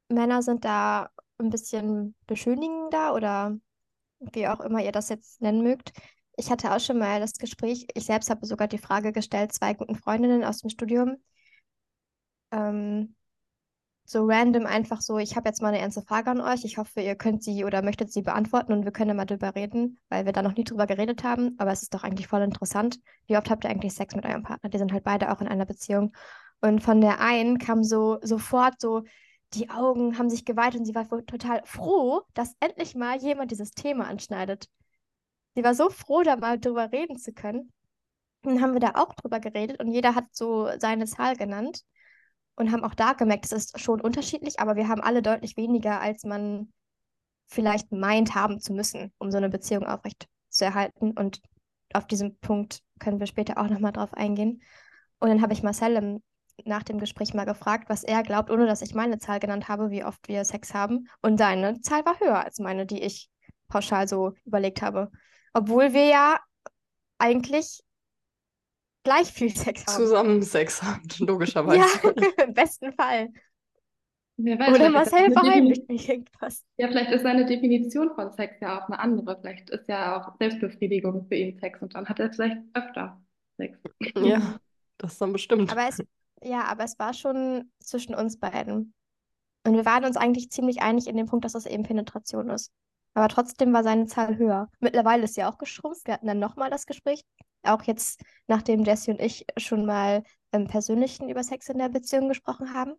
Männer 0.10 0.42
sind 0.42 0.66
da 0.66 1.10
ein 1.38 1.50
bisschen 1.50 2.16
beschönigender 2.28 3.14
oder 3.14 3.58
wie 4.20 4.48
auch 4.48 4.60
immer 4.60 4.84
ihr 4.84 4.92
das 4.92 5.10
jetzt 5.10 5.42
nennen 5.42 5.64
mögt. 5.64 5.94
Ich 6.36 6.50
hatte 6.52 6.74
auch 6.74 6.80
schon 6.80 6.98
mal 7.00 7.20
das 7.20 7.34
Gespräch, 7.34 7.88
ich 7.94 8.06
selbst 8.06 8.30
habe 8.30 8.46
sogar 8.46 8.68
die 8.68 8.78
Frage 8.78 9.12
gestellt, 9.12 9.54
zwei 9.54 9.74
guten 9.74 9.96
Freundinnen 9.96 10.44
aus 10.44 10.60
dem 10.60 10.70
Studium. 10.70 11.18
Ähm, 12.52 13.16
so 14.06 14.26
random 14.26 14.66
einfach 14.66 15.02
so, 15.02 15.20
ich 15.20 15.36
habe 15.36 15.48
jetzt 15.50 15.62
mal 15.62 15.68
eine 15.68 15.80
ernste 15.80 16.02
Frage 16.02 16.32
an 16.32 16.42
euch. 16.42 16.66
Ich 16.66 16.78
hoffe, 16.78 17.02
ihr 17.02 17.16
könnt 17.16 17.44
sie 17.44 17.64
oder 17.64 17.84
möchtet 17.84 18.12
sie 18.12 18.24
beantworten 18.24 18.74
und 18.74 18.84
wir 18.84 18.92
können 18.92 19.16
mal 19.16 19.26
drüber 19.26 19.54
reden, 19.54 20.00
weil 20.10 20.26
wir 20.26 20.34
da 20.34 20.42
noch 20.42 20.56
nie 20.56 20.64
drüber 20.64 20.88
geredet 20.88 21.24
haben. 21.24 21.56
Aber 21.60 21.72
es 21.72 21.84
ist 21.84 21.94
doch 21.94 22.04
eigentlich 22.04 22.28
voll 22.28 22.42
interessant. 22.42 23.00
Wie 23.28 23.38
oft 23.38 23.52
habt 23.52 23.66
ihr 23.66 23.70
eigentlich 23.70 23.94
Sex 23.94 24.16
mit 24.16 24.26
eurem 24.26 24.42
Partner? 24.42 24.70
Die 24.70 24.80
sind 24.80 24.92
halt 24.94 25.04
beide 25.04 25.32
auch 25.32 25.42
in 25.42 25.48
einer 25.48 25.68
Beziehung. 25.68 26.14
Und 26.60 26.82
von 26.82 27.02
der 27.02 27.20
einen 27.20 27.60
kam 27.60 27.84
so 27.84 28.18
sofort 28.24 28.82
so, 28.82 29.04
die 29.54 29.70
Augen 29.70 30.18
haben 30.18 30.30
sich 30.30 30.46
geweiht 30.46 30.76
und 30.76 30.86
sie 30.86 30.96
war 30.96 31.08
total 31.26 31.62
froh, 31.66 32.22
dass 32.34 32.56
endlich 32.60 32.96
mal 32.96 33.18
jemand 33.18 33.52
dieses 33.52 33.72
Thema 33.72 34.08
anschneidet. 34.08 34.70
Sie 35.56 35.64
war 35.64 35.74
so 35.74 35.90
froh, 35.90 36.24
da 36.24 36.36
mal 36.36 36.60
drüber 36.60 36.92
reden 36.92 37.18
zu 37.18 37.34
können. 37.34 37.72
Dann 38.44 38.62
haben 38.62 38.74
wir 38.74 38.80
da 38.80 38.92
auch 38.96 39.14
drüber 39.16 39.40
geredet 39.40 39.80
und 39.80 39.92
jeder 39.92 40.16
hat 40.16 40.26
so 40.32 40.70
seine 40.80 41.06
Zahl 41.06 41.36
genannt 41.36 41.84
und 42.56 42.72
haben 42.72 42.84
auch 42.84 42.94
da 42.94 43.14
gemerkt, 43.14 43.46
es 43.46 43.52
ist 43.52 43.80
schon 43.80 44.02
unterschiedlich, 44.02 44.60
aber 44.60 44.76
wir 44.76 44.88
haben 44.88 45.02
alle 45.02 45.22
deutlich 45.22 45.58
weniger, 45.58 46.00
als 46.00 46.24
man 46.24 46.72
vielleicht 47.48 47.92
meint 47.92 48.36
haben 48.36 48.60
zu 48.60 48.74
müssen, 48.74 49.12
um 49.18 49.32
so 49.32 49.38
eine 49.38 49.50
Beziehung 49.50 49.86
aufrecht 49.86 50.28
zu 50.50 50.66
erhalten. 50.66 51.12
Und 51.12 51.42
auf 51.94 52.06
diesen 52.06 52.38
Punkt 52.40 52.82
können 53.00 53.20
wir 53.20 53.28
später 53.28 53.58
auch 53.58 53.70
nochmal 53.70 53.92
drauf 53.92 54.14
eingehen. 54.14 54.62
Und 55.20 55.30
dann 55.30 55.42
habe 55.42 55.54
ich 55.54 55.64
Marcel 55.64 55.96
im 55.96 56.24
nach 56.66 56.84
dem 56.84 57.00
Gespräch 57.00 57.34
mal 57.34 57.46
gefragt, 57.46 57.90
was 57.90 58.04
er 58.04 58.24
glaubt, 58.24 58.50
ohne 58.50 58.66
dass 58.66 58.82
ich 58.82 58.94
meine 58.94 59.20
Zahl 59.20 59.40
genannt 59.40 59.68
habe, 59.68 59.90
wie 59.90 60.04
oft 60.04 60.28
wir 60.28 60.46
Sex 60.46 60.74
haben. 60.74 61.08
Und 61.22 61.38
seine 61.38 61.82
Zahl 61.82 62.06
war 62.06 62.20
höher 62.20 62.44
als 62.44 62.60
meine, 62.60 62.86
die 62.86 63.02
ich 63.02 63.30
pauschal 63.68 64.08
so 64.08 64.34
überlegt 64.46 64.82
habe. 64.82 65.12
Obwohl 65.54 65.94
wir 65.94 66.06
ja 66.06 66.40
eigentlich 67.18 67.82
gleich 69.04 69.28
viel 69.32 69.56
Sex 69.56 69.86
haben. 69.88 69.96
Zusammen 69.96 70.42
Sex 70.42 70.82
haben, 70.84 71.04
logischerweise. 71.20 71.80
Ja, 71.80 72.44
im 72.46 72.54
besten 72.54 72.94
Fall. 72.94 73.30
Wer 74.42 74.58
weiß, 74.58 74.70
Oder 74.70 74.78
vielleicht 74.78 74.90
ist 74.90 75.12
Marcel 75.12 75.20
seine 75.20 75.34
verheimlicht 75.34 75.90
mich 75.90 76.10
irgendwas. 76.10 76.66
Ja, 76.78 76.88
vielleicht 76.88 77.12
ist 77.12 77.24
seine 77.24 77.46
Definition 77.46 78.16
von 78.16 78.32
Sex 78.32 78.56
ja 78.62 78.80
auch 78.80 78.88
eine 78.88 79.00
andere. 79.00 79.38
Vielleicht 79.42 79.70
ist 79.70 79.90
ja 79.90 80.18
auch 80.18 80.38
Selbstbefriedigung 80.40 81.28
für 81.28 81.36
ihn 81.36 81.60
Sex 81.60 81.82
und 81.82 81.94
dann 81.94 82.08
hat 82.08 82.20
er 82.20 82.32
vielleicht 82.32 82.58
öfter 82.74 83.22
Sex. 83.58 83.78
Ja, 84.16 84.60
das 84.98 85.18
dann 85.18 85.34
bestimmt. 85.34 85.70
Aber 85.72 85.90
es, 85.90 86.02
ja, 86.44 86.66
aber 86.66 86.84
es 86.84 86.98
war 87.00 87.14
schon 87.14 87.72
zwischen 87.80 88.16
uns 88.16 88.40
beiden. 88.40 88.94
Und 89.66 89.74
wir 89.74 89.86
waren 89.86 90.06
uns 90.06 90.18
eigentlich 90.18 90.52
ziemlich 90.52 90.82
einig 90.82 91.08
in 91.08 91.18
dem 91.18 91.28
Punkt, 91.28 91.46
dass 91.46 91.54
das 91.54 91.66
eben 91.66 91.84
Penetration 91.84 92.50
ist. 92.50 92.72
Aber 93.14 93.28
trotzdem 93.28 93.74
war 93.74 93.84
seine 93.84 94.06
Zahl 94.06 94.38
höher. 94.38 94.70
Mittlerweile 94.80 95.24
ist 95.24 95.36
sie 95.36 95.44
auch 95.44 95.58
geschrumpft. 95.58 96.08
Wir 96.08 96.14
hatten 96.14 96.28
dann 96.28 96.40
nochmal 96.40 96.70
das 96.70 96.86
Gespräch. 96.86 97.24
Auch 97.64 97.84
jetzt, 97.84 98.22
nachdem 98.48 98.84
Jessie 98.84 99.12
und 99.12 99.20
ich 99.20 99.46
schon 99.58 99.86
mal 99.86 100.24
im 100.52 100.68
Persönlichen 100.68 101.30
über 101.30 101.44
Sex 101.44 101.68
in 101.70 101.78
der 101.78 101.90
Beziehung 101.90 102.30
gesprochen 102.30 102.74
haben. 102.74 102.94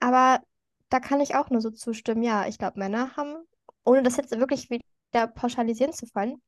Aber 0.00 0.40
da 0.88 1.00
kann 1.00 1.20
ich 1.20 1.34
auch 1.34 1.50
nur 1.50 1.60
so 1.60 1.70
zustimmen. 1.70 2.22
Ja, 2.22 2.46
ich 2.46 2.58
glaube, 2.58 2.78
Männer 2.78 3.16
haben, 3.16 3.36
ohne 3.84 4.02
das 4.02 4.16
jetzt 4.16 4.38
wirklich 4.38 4.70
wieder 4.70 5.26
pauschalisieren 5.28 5.92
zu 5.92 6.06
wollen, 6.14 6.40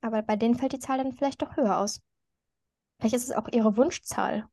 aber 0.00 0.22
bei 0.22 0.36
denen 0.36 0.56
fällt 0.56 0.72
die 0.72 0.78
Zahl 0.78 0.98
dann 0.98 1.12
vielleicht 1.12 1.42
doch 1.42 1.56
höher 1.56 1.78
aus. 1.78 2.00
Vielleicht 3.00 3.14
ist 3.14 3.24
es 3.24 3.32
auch 3.32 3.48
ihre 3.48 3.76
Wunschzahl. 3.76 4.46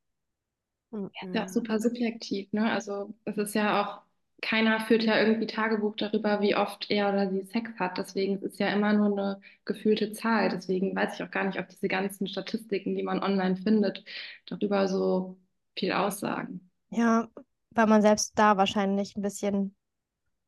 Ja, 0.92 1.08
ist 1.28 1.36
ja 1.36 1.44
auch 1.46 1.50
super 1.50 1.80
subjektiv, 1.80 2.52
ne? 2.54 2.72
Also 2.72 3.14
es 3.26 3.38
ist 3.38 3.54
ja 3.56 3.84
auch, 3.84 4.02
keiner 4.42 4.80
führt 4.82 5.04
ja 5.04 5.20
irgendwie 5.20 5.48
Tagebuch 5.48 5.96
darüber, 5.96 6.42
wie 6.42 6.56
oft 6.56 6.90
er 6.90 7.10
oder 7.10 7.30
sie 7.30 7.44
Sex 7.44 7.72
hat. 7.80 7.98
Deswegen 7.98 8.36
ist 8.38 8.54
es 8.54 8.60
ja 8.60 8.70
immer 8.70 8.94
nur 8.94 9.08
eine 9.08 9.42
gefühlte 9.66 10.12
Zahl. 10.14 10.50
Deswegen 10.50 10.96
weiß 10.96 11.16
ich 11.16 11.24
auch 11.24 11.32
gar 11.32 11.44
nicht, 11.44 11.60
ob 11.60 11.68
diese 11.68 11.88
ganzen 11.88 12.28
Statistiken, 12.28 12.96
die 12.96 13.04
man 13.04 13.22
online 13.22 13.58
findet, 13.58 14.04
darüber 14.46 14.88
so 14.88 15.38
viel 15.76 15.92
aussagen. 15.92 16.70
Ja, 16.90 17.28
weil 17.72 17.88
man 17.88 18.02
selbst 18.02 18.34
da 18.36 18.58
wahrscheinlich 18.58 19.16
ein 19.16 19.22
bisschen 19.22 19.76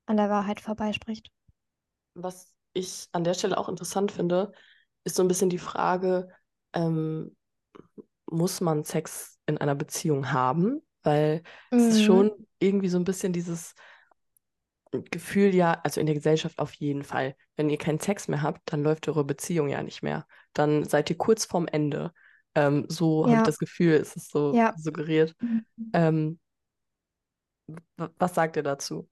an 0.05 0.17
der 0.17 0.29
Wahrheit 0.29 0.61
vorbeispricht. 0.61 1.31
Was 2.13 2.53
ich 2.73 3.07
an 3.11 3.23
der 3.23 3.33
Stelle 3.33 3.57
auch 3.57 3.69
interessant 3.69 4.11
finde, 4.11 4.51
ist 5.03 5.15
so 5.15 5.23
ein 5.23 5.27
bisschen 5.27 5.49
die 5.49 5.57
Frage, 5.57 6.29
ähm, 6.73 7.35
muss 8.29 8.61
man 8.61 8.83
Sex 8.83 9.39
in 9.45 9.57
einer 9.57 9.75
Beziehung 9.75 10.31
haben? 10.31 10.81
Weil 11.03 11.43
es 11.77 11.89
ist 11.89 12.01
Mhm. 12.01 12.01
schon 12.01 12.31
irgendwie 12.59 12.89
so 12.89 12.97
ein 12.97 13.03
bisschen 13.05 13.33
dieses 13.33 13.75
Gefühl, 15.11 15.53
ja, 15.53 15.79
also 15.83 15.99
in 15.99 16.07
der 16.07 16.15
Gesellschaft 16.15 16.57
auf 16.59 16.73
jeden 16.75 17.03
Fall. 17.03 17.35
Wenn 17.55 17.69
ihr 17.69 17.77
keinen 17.77 17.99
Sex 17.99 18.27
mehr 18.27 18.41
habt, 18.41 18.73
dann 18.73 18.81
läuft 18.83 19.07
eure 19.07 19.23
Beziehung 19.23 19.69
ja 19.69 19.83
nicht 19.83 20.01
mehr. 20.01 20.25
Dann 20.53 20.83
seid 20.83 21.09
ihr 21.11 21.17
kurz 21.17 21.45
vorm 21.45 21.67
Ende. 21.67 22.11
Ähm, 22.55 22.85
so 22.89 23.29
habe 23.29 23.37
ich 23.37 23.43
Ja, 23.43 23.43
das 23.43 23.59
Gefühl, 23.59 23.93
es 23.93 24.15
ist 24.15 24.31
so 24.31 24.57
ja. 24.57 24.73
suggeriert. 24.73 25.35
Ähm, 25.93 26.39
w- 27.97 28.09
was 28.19 28.35
sagt 28.35 28.55
ihr 28.57 28.63
dazu? 28.63 29.09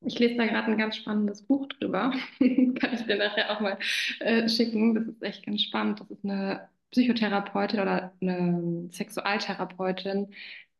Ich 0.00 0.18
lese 0.18 0.36
da 0.36 0.46
gerade 0.46 0.68
ein 0.72 0.78
ganz 0.78 0.96
spannendes 0.96 1.42
Buch 1.42 1.66
drüber. 1.68 2.12
Kann 2.38 2.94
ich 2.94 3.02
dir 3.06 3.16
nachher 3.16 3.50
auch 3.50 3.60
mal 3.60 3.78
äh, 4.20 4.48
schicken. 4.48 4.94
Das 4.94 5.06
ist 5.06 5.22
echt 5.22 5.44
ganz 5.46 5.62
spannend. 5.62 6.00
Das 6.00 6.10
ist 6.10 6.24
eine 6.24 6.68
Psychotherapeutin 6.92 7.80
oder 7.80 8.12
eine 8.20 8.88
Sexualtherapeutin, 8.92 10.34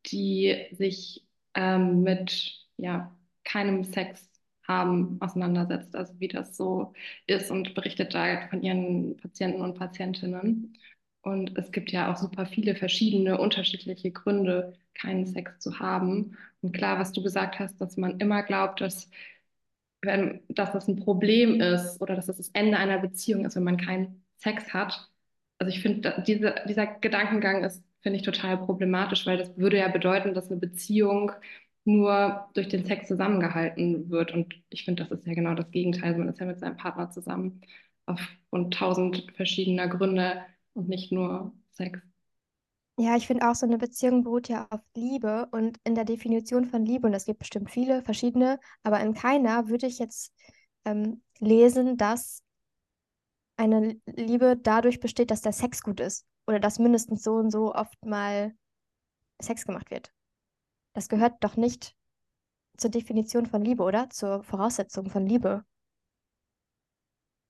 die 0.07 0.67
sich 0.73 1.25
ähm, 1.55 2.03
mit 2.03 2.67
ja, 2.77 3.17
keinem 3.45 3.85
Sex 3.85 4.29
haben 4.67 5.19
auseinandersetzt, 5.21 5.97
also 5.97 6.15
wie 6.21 6.29
das 6.29 6.57
so 6.57 6.95
ist 7.27 7.51
und 7.51 7.75
berichtet 7.75 8.15
da 8.15 8.47
von 8.49 8.63
ihren 8.63 9.17
Patienten 9.19 9.63
und 9.63 9.79
Patientinnen. 9.79 10.79
Und 11.23 11.57
es 11.59 11.73
gibt 11.73 11.93
ja 11.93 12.13
auch 12.13 12.17
super 12.17 12.47
viele 12.47 12.75
verschiedene, 12.77 13.39
unterschiedliche 13.41 14.11
Gründe, 14.11 14.75
keinen 14.95 15.27
Sex 15.27 15.61
zu 15.61 15.79
haben. 15.79 16.37
Und 16.63 16.73
klar, 16.73 16.99
was 16.99 17.13
du 17.13 17.23
gesagt 17.23 17.59
hast, 17.59 17.81
dass 17.81 17.97
man 17.97 18.19
immer 18.21 18.43
glaubt, 18.43 18.81
dass, 18.81 19.09
wenn, 20.03 20.43
dass 20.49 20.73
das 20.73 20.89
ein 20.89 20.97
Problem 20.97 21.61
ist 21.61 22.01
oder 22.01 22.17
dass 22.17 22.27
das 22.27 22.39
das 22.39 22.51
Ende 22.51 22.77
einer 22.79 22.99
Beziehung 22.99 23.45
ist, 23.45 23.57
wenn 23.57 23.65
man 23.65 23.77
keinen 23.77 24.25
Sex 24.37 24.73
hat. 24.75 25.12
Also 25.63 25.77
ich 25.77 25.81
finde, 25.81 26.21
diese, 26.27 26.57
dieser 26.67 26.87
Gedankengang 26.89 27.63
ist, 27.63 27.85
finde 28.01 28.17
ich, 28.19 28.25
total 28.25 28.59
problematisch, 28.59 29.25
weil 29.27 29.39
das 29.39 29.57
würde 29.57 29.79
ja 29.79 29.87
bedeuten, 29.87 30.35
dass 30.35 30.51
eine 30.51 30.59
Beziehung 30.59 31.31
nur 31.85 32.49
durch 32.55 32.67
den 32.67 32.85
Sex 32.85 33.07
zusammengehalten 33.07 34.11
wird. 34.11 34.33
Und 34.33 34.57
ich 34.71 34.85
finde, 34.85 35.05
das 35.05 35.17
ist 35.17 35.25
ja 35.25 35.35
genau 35.35 35.55
das 35.55 35.71
Gegenteil. 35.71 36.19
Man 36.19 36.29
ist 36.29 36.41
ja 36.41 36.47
mit 36.47 36.59
seinem 36.59 36.77
Partner 36.77 37.11
zusammen 37.11 37.61
aufgrund 38.07 38.75
tausend 38.75 39.31
verschiedener 39.37 39.87
Gründe 39.87 40.43
und 40.75 40.89
nicht 40.89 41.13
nur 41.13 41.53
Sex. 41.71 42.01
Ja, 42.99 43.17
ich 43.17 43.29
finde 43.29 43.49
auch, 43.49 43.55
so 43.55 43.65
eine 43.65 43.79
Beziehung 43.79 44.25
beruht 44.25 44.49
ja 44.49 44.67
auf 44.69 44.81
Liebe 44.97 45.47
und 45.53 45.79
in 45.85 45.95
der 45.95 46.05
Definition 46.05 46.65
von 46.65 46.85
Liebe, 46.85 47.07
und 47.07 47.15
es 47.15 47.25
gibt 47.25 47.39
bestimmt 47.39 47.71
viele 47.71 48.03
verschiedene, 48.03 48.59
aber 48.83 48.99
in 48.99 49.15
keiner 49.15 49.69
würde 49.69 49.87
ich 49.87 50.01
jetzt 50.01 50.35
ähm, 50.85 51.23
lesen, 51.39 51.97
dass 51.97 52.43
eine 53.57 54.01
Liebe 54.07 54.57
dadurch 54.61 55.01
besteht, 55.01 55.31
dass 55.31 55.43
der 55.43 55.53
Sex 55.53 55.83
gut 55.83 56.01
ist 56.01 56.27
oder 56.47 56.61
dass 56.61 56.79
mindestens 56.79 57.23
so 57.23 57.35
und 57.35 57.51
so 57.51 57.75
oft 57.75 58.05
mal 58.05 58.55
Sex 59.43 59.67
gemacht 59.67 59.91
wird. 59.91 60.13
Das 60.95 61.09
gehört 61.09 61.45
doch 61.45 61.57
nicht 61.57 61.97
zur 62.79 62.91
Definition 62.91 63.47
von 63.47 63.65
Liebe, 63.65 63.83
oder? 63.85 64.11
Zur 64.11 64.43
Voraussetzung 64.45 65.11
von 65.11 65.27
Liebe. 65.27 65.65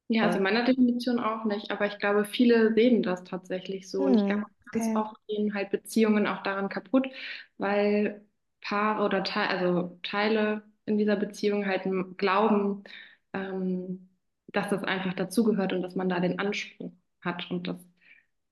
Ja, 0.08 0.24
also 0.26 0.38
in 0.38 0.42
meiner 0.44 0.64
Definition 0.64 1.18
auch 1.18 1.44
nicht, 1.44 1.70
aber 1.70 1.86
ich 1.86 1.98
glaube, 1.98 2.24
viele 2.26 2.74
sehen 2.74 3.02
das 3.02 3.24
tatsächlich 3.24 3.88
so. 3.88 4.04
Und 4.04 4.14
ich 4.14 4.26
glaube, 4.26 4.42
Hm, 4.42 4.52
ganz 4.70 4.90
okay. 4.90 4.92
oft 4.94 5.16
gehen 5.26 5.54
halt 5.54 5.70
Beziehungen 5.70 6.26
auch 6.26 6.42
daran 6.42 6.68
kaputt, 6.68 7.08
weil 7.56 8.26
Paare 8.60 9.04
oder 9.04 9.24
Te 9.24 9.40
also 9.40 9.98
Teile 10.02 10.62
in 10.84 10.98
dieser 10.98 11.16
Beziehung 11.16 11.66
halt 11.66 11.84
glauben, 12.18 12.84
ähm, 13.32 14.08
dass 14.52 14.70
das 14.70 14.84
einfach 14.84 15.14
dazugehört 15.14 15.72
und 15.72 15.82
dass 15.82 15.94
man 15.96 16.08
da 16.08 16.20
den 16.20 16.38
Anspruch 16.38 16.92
hat. 17.22 17.50
Und 17.50 17.66
das 17.68 17.78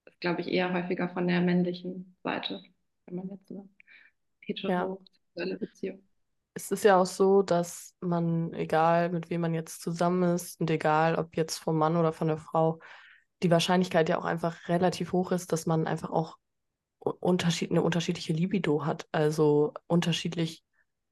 ist, 0.07 0.21
glaube 0.21 0.41
ich, 0.43 0.49
eher 0.49 0.73
häufiger 0.73 1.09
von 1.11 1.29
der 1.29 1.41
männlichen 1.41 2.17
Seite, 2.25 2.63
wenn 3.07 3.17
man 3.17 3.31
jetzt 3.31 3.49
so 3.49 3.69
Ja, 4.67 4.97
heterosexuelle 5.35 5.59
Beziehung. 5.59 6.03
es 6.55 6.71
ist 6.71 6.85
ja 6.85 6.97
auch 7.01 7.07
so, 7.07 7.43
dass 7.43 7.95
man, 8.01 8.53
egal 8.55 9.11
mit 9.11 9.31
wem 9.31 9.41
man 9.43 9.55
jetzt 9.55 9.81
zusammen 9.83 10.35
ist 10.35 10.61
und 10.61 10.71
egal 10.71 11.17
ob 11.17 11.37
jetzt 11.37 11.59
vom 11.59 11.79
Mann 11.79 11.97
oder 11.97 12.13
von 12.13 12.29
der 12.29 12.39
Frau, 12.39 12.81
die 13.43 13.51
Wahrscheinlichkeit 13.51 14.09
ja 14.09 14.19
auch 14.19 14.25
einfach 14.25 14.69
relativ 14.69 15.13
hoch 15.13 15.33
ist, 15.33 15.53
dass 15.53 15.67
man 15.67 15.87
einfach 15.87 16.11
auch 16.11 16.37
unterschied 17.01 17.71
eine 17.71 17.83
unterschiedliche 17.83 18.33
Libido 18.35 18.85
hat, 18.87 19.09
also 19.13 19.75
unterschiedlich 19.87 20.65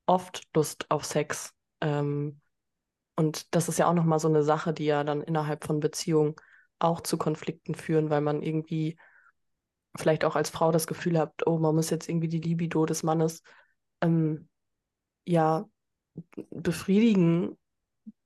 oft 0.07 0.45
Lust 0.54 0.87
auf 0.90 1.04
Sex. 1.04 1.54
Ähm, 1.80 2.40
und 3.18 3.52
das 3.52 3.68
ist 3.68 3.80
ja 3.80 3.88
auch 3.88 3.94
nochmal 3.94 4.20
so 4.20 4.28
eine 4.28 4.44
Sache, 4.44 4.72
die 4.72 4.84
ja 4.84 5.02
dann 5.02 5.22
innerhalb 5.22 5.64
von 5.64 5.80
Beziehungen 5.80 6.37
auch 6.78 7.00
zu 7.00 7.18
Konflikten 7.18 7.75
führen, 7.75 8.10
weil 8.10 8.20
man 8.20 8.44
irgendwie 8.44 8.96
vielleicht 9.96 10.25
auch 10.25 10.37
als 10.37 10.50
Frau 10.50 10.70
das 10.70 10.87
Gefühl 10.87 11.18
hat, 11.18 11.44
oh, 11.44 11.58
man 11.58 11.75
muss 11.75 11.90
jetzt 11.90 12.08
irgendwie 12.08 12.28
die 12.28 12.38
Libido 12.38 12.87
des 12.87 13.02
Mannes 13.02 13.42
ähm, 14.02 14.48
ja 15.26 15.68
befriedigen 16.50 17.58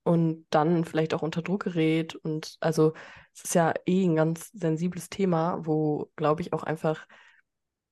und 0.03 0.47
dann 0.51 0.85
vielleicht 0.85 1.15
auch 1.15 1.23
unter 1.23 1.41
Druck 1.41 1.65
gerät. 1.65 2.15
Und 2.15 2.59
also 2.61 2.93
es 3.35 3.45
ist 3.45 3.55
ja 3.55 3.73
eh 3.87 4.05
ein 4.05 4.17
ganz 4.17 4.51
sensibles 4.51 5.09
Thema, 5.09 5.65
wo, 5.65 6.11
glaube 6.17 6.43
ich, 6.43 6.53
auch 6.53 6.65
einfach, 6.65 7.07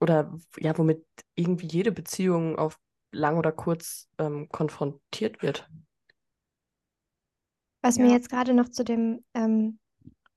oder 0.01 0.37
ja, 0.59 0.77
womit 0.77 1.07
irgendwie 1.35 1.67
jede 1.67 1.93
Beziehung 1.93 2.59
auf 2.59 2.79
lang 3.11 3.39
oder 3.39 3.53
kurz 3.53 4.11
ähm, 4.19 4.51
konfrontiert 4.51 5.41
wird. 5.41 5.67
Was 7.83 7.99
mir 7.99 8.09
Ja, 8.09 8.13
jetzt 8.13 8.29
gerade 8.31 8.55
noch 8.55 8.69
zu 8.69 8.85
dem 8.85 9.25
ähm, 9.35 9.79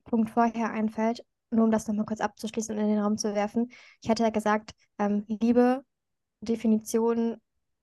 Punkt 0.05 0.29
vorher 0.29 0.71
einfällt, 0.71 1.25
nur 1.51 1.65
um 1.65 1.71
das 1.71 1.87
nochmal 1.87 2.05
kurz 2.05 2.21
abzuschließen 2.21 2.75
und 2.75 2.81
in 2.81 2.89
den 2.89 2.99
Raum 2.99 3.17
zu 3.17 3.33
werfen. 3.35 3.71
Ich 4.01 4.09
hatte 4.09 4.23
ja 4.23 4.29
gesagt, 4.29 4.71
ähm, 4.99 5.25
Liebe, 5.27 5.83
Definition, 6.41 7.37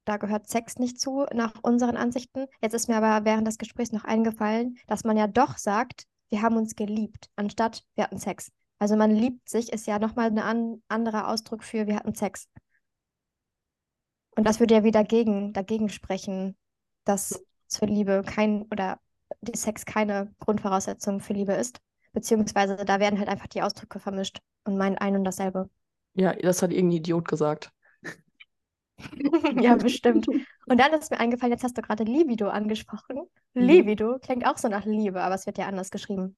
da 0.04 0.16
gehört 0.16 0.48
Sex 0.48 0.78
nicht 0.78 1.00
zu, 1.00 1.26
nach 1.32 1.54
unseren 1.62 1.96
Ansichten. 1.96 2.46
Jetzt 2.62 2.74
ist 2.74 2.88
mir 2.88 2.96
aber 2.96 3.24
während 3.24 3.46
des 3.46 3.58
Gesprächs 3.58 3.92
noch 3.92 4.04
eingefallen, 4.04 4.78
dass 4.86 5.04
man 5.04 5.16
ja 5.16 5.26
doch 5.26 5.58
sagt, 5.58 6.04
wir 6.30 6.42
haben 6.42 6.56
uns 6.56 6.76
geliebt, 6.76 7.28
anstatt 7.36 7.84
wir 7.94 8.04
hatten 8.04 8.18
Sex. 8.18 8.50
Also 8.78 8.96
man 8.96 9.10
liebt 9.10 9.48
sich, 9.48 9.72
ist 9.72 9.86
ja 9.86 9.98
nochmal 9.98 10.28
ein 10.28 10.38
an, 10.38 10.82
anderer 10.88 11.28
Ausdruck 11.28 11.62
für 11.62 11.86
wir 11.86 11.96
hatten 11.96 12.14
Sex. 12.14 12.48
Und 14.36 14.44
das 14.44 14.58
würde 14.58 14.74
ja 14.74 14.84
wieder 14.84 15.04
gegen, 15.04 15.52
dagegen 15.52 15.90
sprechen, 15.90 16.56
dass 17.04 17.44
zur 17.66 17.88
Liebe 17.88 18.22
kein 18.24 18.62
oder 18.70 18.98
die 19.40 19.56
Sex 19.56 19.84
keine 19.84 20.34
Grundvoraussetzung 20.40 21.20
für 21.20 21.32
Liebe 21.32 21.52
ist. 21.52 21.80
Beziehungsweise 22.12 22.76
da 22.76 23.00
werden 23.00 23.18
halt 23.18 23.28
einfach 23.28 23.46
die 23.46 23.62
Ausdrücke 23.62 24.00
vermischt 24.00 24.40
und 24.64 24.76
meint 24.76 25.00
ein 25.00 25.16
und 25.16 25.24
dasselbe. 25.24 25.70
Ja, 26.14 26.34
das 26.34 26.62
hat 26.62 26.72
irgendein 26.72 26.98
Idiot 26.98 27.28
gesagt. 27.28 27.70
Ja, 29.60 29.76
bestimmt. 29.76 30.28
Und 30.28 30.78
dann 30.78 30.92
ist 30.92 31.10
mir 31.10 31.18
eingefallen, 31.18 31.52
jetzt 31.52 31.64
hast 31.64 31.76
du 31.76 31.80
gerade 31.80 32.04
Libido 32.04 32.48
angesprochen. 32.48 33.22
Mhm. 33.54 33.62
Libido 33.62 34.18
klingt 34.18 34.46
auch 34.46 34.58
so 34.58 34.68
nach 34.68 34.84
Liebe, 34.84 35.22
aber 35.22 35.34
es 35.34 35.46
wird 35.46 35.56
ja 35.56 35.66
anders 35.66 35.90
geschrieben. 35.90 36.36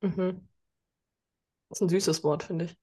Mhm. 0.00 0.48
Das 1.68 1.78
ist 1.78 1.82
ein 1.82 1.88
süßes 1.90 2.24
Wort, 2.24 2.44
finde 2.44 2.64
ich. 2.64 2.76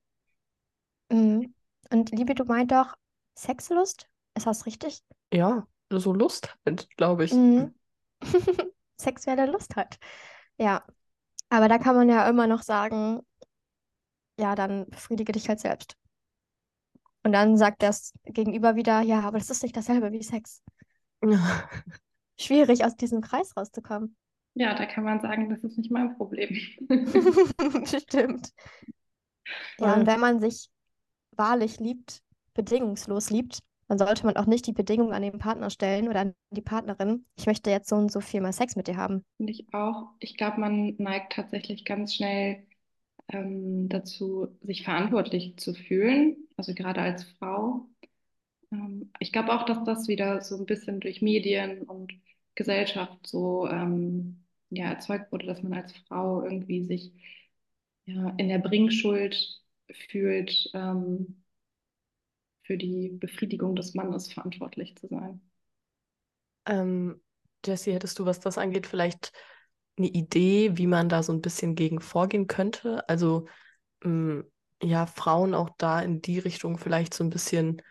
Mhm. 1.09 1.53
Und 1.91 2.11
Libido 2.11 2.45
meint 2.45 2.71
doch 2.71 2.95
Sexlust? 3.35 4.07
Ist 4.35 4.45
das 4.45 4.65
richtig? 4.65 5.01
Ja, 5.33 5.67
so 5.89 6.13
Lust 6.13 6.55
glaube 6.95 7.25
ich. 7.25 7.33
Mhm. 7.33 7.73
Sexuelle 8.97 9.45
Lust 9.45 9.75
halt. 9.75 9.97
Ja, 10.57 10.83
aber 11.49 11.67
da 11.69 11.77
kann 11.77 11.95
man 11.95 12.09
ja 12.09 12.27
immer 12.29 12.47
noch 12.47 12.61
sagen, 12.63 13.21
ja, 14.39 14.55
dann 14.55 14.87
befriedige 14.89 15.31
dich 15.31 15.49
halt 15.49 15.59
selbst. 15.59 15.97
Und 17.23 17.33
dann 17.33 17.57
sagt 17.57 17.83
das 17.83 18.13
Gegenüber 18.23 18.75
wieder, 18.75 19.01
ja, 19.01 19.21
aber 19.21 19.37
das 19.37 19.49
ist 19.49 19.63
nicht 19.63 19.75
dasselbe 19.75 20.11
wie 20.11 20.23
Sex. 20.23 20.63
Ja. 21.23 21.69
Schwierig, 22.39 22.85
aus 22.85 22.95
diesem 22.95 23.21
Kreis 23.21 23.57
rauszukommen. 23.57 24.15
ja, 24.53 24.75
da 24.75 24.85
kann 24.85 25.03
man 25.03 25.19
sagen, 25.21 25.49
das 25.49 25.63
ist 25.63 25.77
nicht 25.77 25.91
mein 25.91 26.15
Problem. 26.15 26.55
Stimmt. 27.85 28.53
Ja, 29.79 29.95
und 29.95 30.05
wenn 30.05 30.19
man 30.19 30.39
sich 30.39 30.69
wahrlich 31.31 31.79
liebt, 31.79 32.21
bedingungslos 32.53 33.29
liebt, 33.29 33.59
dann 33.87 33.97
sollte 33.97 34.25
man 34.25 34.35
auch 34.37 34.45
nicht 34.45 34.67
die 34.67 34.73
Bedingung 34.73 35.13
an 35.13 35.21
den 35.21 35.39
Partner 35.39 35.69
stellen 35.69 36.07
oder 36.09 36.21
an 36.21 36.33
die 36.51 36.61
Partnerin, 36.61 37.25
ich 37.37 37.45
möchte 37.45 37.69
jetzt 37.69 37.89
so 37.89 37.95
und 37.95 38.11
so 38.11 38.21
viel 38.21 38.41
mal 38.41 38.53
Sex 38.53 38.75
mit 38.75 38.87
dir 38.87 38.97
haben. 38.97 39.23
Finde 39.37 39.53
ich 39.53 39.73
auch. 39.73 40.09
Ich 40.19 40.37
glaube, 40.37 40.59
man 40.59 40.95
neigt 40.97 41.33
tatsächlich 41.33 41.85
ganz 41.85 42.15
schnell 42.15 42.65
ähm, 43.29 43.89
dazu, 43.89 44.47
sich 44.61 44.83
verantwortlich 44.83 45.57
zu 45.57 45.73
fühlen, 45.73 46.37
also 46.57 46.73
gerade 46.73 47.01
als 47.01 47.23
Frau. 47.23 47.87
Ähm, 48.71 49.11
ich 49.19 49.31
glaube 49.31 49.53
auch, 49.53 49.65
dass 49.65 49.83
das 49.83 50.07
wieder 50.07 50.41
so 50.41 50.57
ein 50.57 50.65
bisschen 50.65 50.99
durch 50.99 51.21
Medien 51.21 51.83
und 51.83 52.13
Gesellschaft 52.55 53.25
so 53.27 53.67
ähm, 53.67 54.43
ja, 54.69 54.85
erzeugt 54.89 55.31
wurde, 55.31 55.45
dass 55.45 55.63
man 55.63 55.73
als 55.73 55.93
Frau 56.07 56.43
irgendwie 56.43 56.85
sich 56.85 57.13
ja, 58.05 58.29
in 58.37 58.49
der 58.49 58.59
Bringschuld 58.59 59.61
fühlt, 60.09 60.69
ähm, 60.73 61.43
für 62.67 62.77
die 62.77 63.09
Befriedigung 63.09 63.75
des 63.75 63.93
Mannes 63.93 64.31
verantwortlich 64.31 64.95
zu 64.97 65.07
sein. 65.07 65.41
Ähm, 66.65 67.21
Jessie, 67.65 67.93
hättest 67.93 68.19
du, 68.19 68.25
was 68.25 68.41
das 68.41 68.57
angeht, 68.57 68.85
vielleicht 68.85 69.31
eine 69.97 70.07
Idee, 70.09 70.77
wie 70.77 70.85
man 70.85 71.07
da 71.07 71.23
so 71.23 71.31
ein 71.31 71.41
bisschen 71.41 71.75
gegen 71.75 72.01
vorgehen 72.01 72.47
könnte? 72.47 73.07
Also, 73.07 73.47
ähm, 74.03 74.45
ja, 74.83 75.05
Frauen 75.07 75.55
auch 75.55 75.69
da 75.77 76.01
in 76.01 76.21
die 76.21 76.39
Richtung 76.39 76.77
vielleicht 76.77 77.13
so 77.13 77.23
ein 77.23 77.29
bisschen 77.29 77.81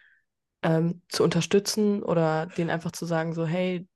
ähm, 0.62 1.02
zu 1.08 1.24
unterstützen 1.24 2.02
oder 2.02 2.46
denen 2.46 2.70
einfach 2.70 2.92
zu 2.92 3.06
sagen, 3.06 3.32
so, 3.32 3.46
hey, 3.46 3.88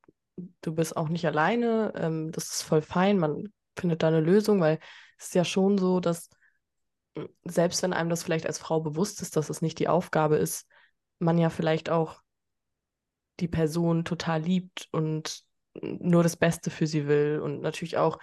du 0.63 0.75
bist 0.75 0.97
auch 0.97 1.11
nicht 1.11 1.27
alleine, 1.27 1.93
ähm, 1.95 2.33
das 2.33 2.45
ist 2.45 2.63
voll 2.63 2.83
fein, 2.83 3.19
man 3.19 3.53
findet 3.77 4.03
da 4.03 4.09
eine 4.09 4.21
Lösung, 4.21 4.61
weil 4.61 4.79
es 5.19 5.27
ist 5.27 5.35
ja 5.35 5.45
schon 5.45 5.77
so, 5.79 6.01
dass 6.01 6.31
selbst 7.45 7.83
wenn 7.83 7.93
einem 7.93 8.11
das 8.11 8.23
vielleicht 8.23 8.47
als 8.47 8.59
Frau 8.59 8.81
bewusst 8.81 9.23
ist, 9.23 9.37
dass 9.37 9.51
es 9.51 9.63
nicht 9.63 9.79
die 9.79 9.89
Aufgabe 9.89 10.37
ist, 10.37 10.67
man 11.21 11.39
ja 11.39 11.51
vielleicht 11.51 11.91
auch 11.91 12.23
die 13.41 13.49
Person 13.49 14.05
total 14.05 14.43
liebt 14.43 14.89
und 14.93 15.45
nur 15.81 16.23
das 16.23 16.37
Beste 16.37 16.71
für 16.71 16.87
sie 16.87 17.07
will 17.07 17.41
und 17.43 17.61
natürlich 17.61 17.97
auch 17.97 18.19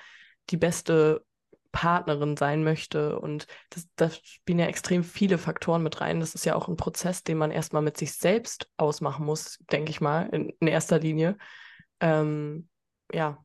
die 0.49 0.57
beste 0.57 1.25
Partnerin 1.71 2.37
sein 2.37 2.63
möchte. 2.63 3.19
Und 3.19 3.47
das, 3.69 3.87
da 3.95 4.09
spielen 4.09 4.59
ja 4.59 4.65
extrem 4.65 5.03
viele 5.03 5.37
Faktoren 5.37 5.83
mit 5.83 6.01
rein. 6.01 6.19
Das 6.19 6.35
ist 6.35 6.45
ja 6.45 6.55
auch 6.55 6.67
ein 6.67 6.77
Prozess, 6.77 7.23
den 7.23 7.37
man 7.37 7.51
erstmal 7.51 7.81
mit 7.81 7.97
sich 7.97 8.13
selbst 8.13 8.69
ausmachen 8.77 9.25
muss, 9.25 9.59
denke 9.71 9.91
ich 9.91 10.01
mal, 10.01 10.23
in, 10.29 10.49
in 10.59 10.67
erster 10.67 10.99
Linie. 10.99 11.37
Ähm, 11.99 12.67
ja. 13.13 13.43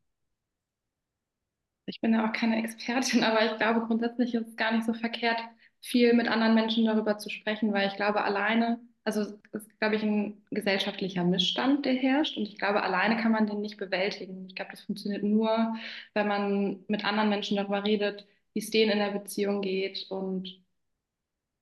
Ich 1.87 2.01
bin 2.01 2.15
ja 2.15 2.29
auch 2.29 2.33
keine 2.33 2.63
Expertin, 2.63 3.23
aber 3.25 3.45
ich 3.45 3.57
glaube, 3.59 3.87
grundsätzlich 3.87 4.35
ist 4.35 4.49
es 4.49 4.57
gar 4.57 4.73
nicht 4.73 4.87
so 4.87 4.95
verkehrt, 4.95 5.41
viel 5.81 6.15
mit 6.15 6.29
anderen 6.29 6.55
Menschen 6.55 6.87
darüber 6.87 7.19
zu 7.19 7.29
sprechen, 7.29 7.73
weil 7.73 7.89
ich 7.89 7.97
glaube, 7.97 8.23
alleine, 8.23 8.81
also 9.05 9.23
es 9.53 9.63
ist, 9.65 9.79
glaube 9.81 9.97
ich, 9.97 10.03
ein 10.03 10.43
gesellschaftlicher 10.51 11.25
Missstand, 11.25 11.85
der 11.87 11.95
herrscht. 11.95 12.37
Und 12.37 12.45
ich 12.45 12.59
glaube, 12.59 12.83
alleine 12.83 13.17
kann 13.21 13.33
man 13.33 13.47
den 13.47 13.61
nicht 13.61 13.77
bewältigen. 13.79 14.47
Ich 14.49 14.55
glaube, 14.55 14.71
das 14.73 14.83
funktioniert 14.83 15.23
nur, 15.25 15.75
wenn 16.15 16.29
man 16.29 16.85
mit 16.89 17.05
anderen 17.05 17.29
Menschen 17.31 17.57
darüber 17.57 17.85
redet, 17.85 18.27
wie 18.55 18.61
es 18.61 18.71
denen 18.71 18.93
in 18.93 18.99
der 18.99 19.11
Beziehung 19.19 19.61
geht. 19.63 20.07
Und 20.11 20.63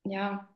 ja, 0.05 0.49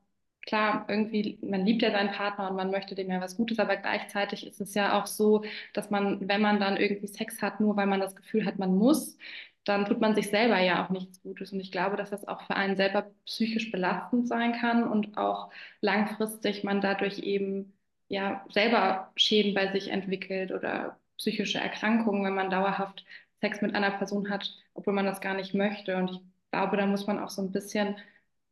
klar, 0.47 0.87
irgendwie, 0.89 1.39
man 1.43 1.65
liebt 1.67 1.83
ja 1.83 1.91
seinen 1.91 2.13
Partner 2.13 2.51
und 2.51 2.57
man 2.57 2.71
möchte 2.71 2.95
dem 2.95 3.11
ja 3.11 3.21
was 3.21 3.37
Gutes, 3.37 3.59
aber 3.59 3.77
gleichzeitig 3.77 4.47
ist 4.47 4.61
es 4.61 4.75
ja 4.75 4.99
auch 5.01 5.07
so, 5.07 5.45
dass 5.73 5.91
man, 5.91 6.29
wenn 6.29 6.41
man 6.43 6.61
dann 6.61 6.77
irgendwie 6.77 7.07
Sex 7.07 7.43
hat, 7.43 7.61
nur 7.61 7.77
weil 7.77 7.87
man 7.87 8.01
das 8.01 8.17
Gefühl 8.17 8.45
hat, 8.47 8.59
man 8.59 8.77
muss, 8.77 9.17
dann 9.65 9.87
tut 9.87 10.01
man 10.01 10.15
sich 10.15 10.29
selber 10.31 10.59
ja 10.61 10.85
auch 10.85 10.91
nichts 10.91 11.23
Gutes. 11.23 11.53
Und 11.53 11.61
ich 11.61 11.73
glaube, 11.73 11.97
dass 11.97 12.11
das 12.11 12.27
auch 12.29 12.43
für 12.43 12.57
einen 12.57 12.77
selber 12.77 13.11
psychisch 13.27 13.71
belastend 13.71 14.29
sein 14.29 14.53
kann 14.53 14.85
und 14.87 15.17
auch 15.17 15.51
langfristig 15.81 16.65
man 16.65 16.81
dadurch 16.81 17.21
eben 17.21 17.73
ja 18.09 18.45
selber 18.51 19.13
Schäden 19.17 19.55
bei 19.55 19.73
sich 19.73 19.89
entwickelt 19.89 20.53
oder 20.53 20.99
psychische 21.19 21.59
Erkrankungen, 21.59 22.25
wenn 22.25 22.35
man 22.35 22.51
dauerhaft 22.51 23.05
Sex 23.41 23.63
mit 23.63 23.75
einer 23.75 23.91
Person 23.93 24.31
hat, 24.31 24.55
obwohl 24.75 24.95
man 24.95 25.07
das 25.07 25.21
gar 25.21 25.35
nicht 25.35 25.55
möchte. 25.55 25.97
Und 25.97 26.11
ich 26.11 26.21
glaube, 26.51 26.77
da 26.77 26.87
muss 26.87 27.07
man 27.07 27.19
auch 27.19 27.31
so 27.31 27.43
ein 27.43 27.53
bisschen 27.53 27.97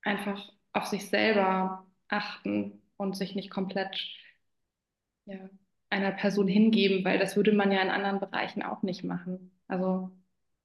einfach 0.02 0.52
auf 0.72 0.86
sich 0.86 1.08
selber 1.08 1.86
achten 2.08 2.82
und 2.96 3.16
sich 3.16 3.34
nicht 3.34 3.50
komplett 3.50 3.96
ja, 5.26 5.48
einer 5.90 6.12
Person 6.12 6.48
hingeben, 6.48 7.04
weil 7.04 7.18
das 7.18 7.36
würde 7.36 7.52
man 7.52 7.72
ja 7.72 7.82
in 7.82 7.90
anderen 7.90 8.20
Bereichen 8.20 8.62
auch 8.62 8.82
nicht 8.82 9.04
machen. 9.04 9.52
Also 9.68 10.10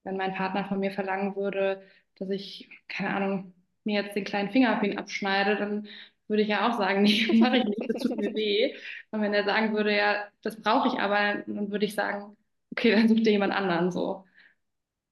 wenn 0.07 0.17
mein 0.17 0.33
Partner 0.33 0.65
von 0.65 0.79
mir 0.79 0.91
verlangen 0.91 1.35
würde, 1.35 1.83
dass 2.17 2.29
ich, 2.29 2.69
keine 2.87 3.15
Ahnung, 3.15 3.53
mir 3.83 4.01
jetzt 4.03 4.15
den 4.15 4.23
kleinen 4.25 4.51
Finger 4.51 4.77
auf 4.77 4.83
ihn 4.83 4.97
abschneide, 4.97 5.55
dann 5.57 5.87
würde 6.27 6.43
ich 6.43 6.49
ja 6.49 6.69
auch 6.69 6.77
sagen, 6.77 7.03
nee, 7.03 7.27
mache 7.39 7.57
ich 7.57 7.65
nicht, 7.65 7.89
das 7.89 8.01
tut 8.01 8.17
mir 8.17 8.33
weh. 8.35 8.75
Und 9.11 9.21
wenn 9.21 9.33
er 9.33 9.45
sagen 9.45 9.73
würde, 9.75 9.95
ja, 9.95 10.27
das 10.41 10.61
brauche 10.61 10.87
ich 10.89 10.99
aber, 10.99 11.43
dann 11.47 11.71
würde 11.71 11.85
ich 11.85 11.95
sagen, 11.95 12.37
okay, 12.71 12.91
dann 12.91 13.07
such 13.09 13.17
dir 13.23 13.31
jemand 13.31 13.53
anderen 13.53 13.91
so. 13.91 14.25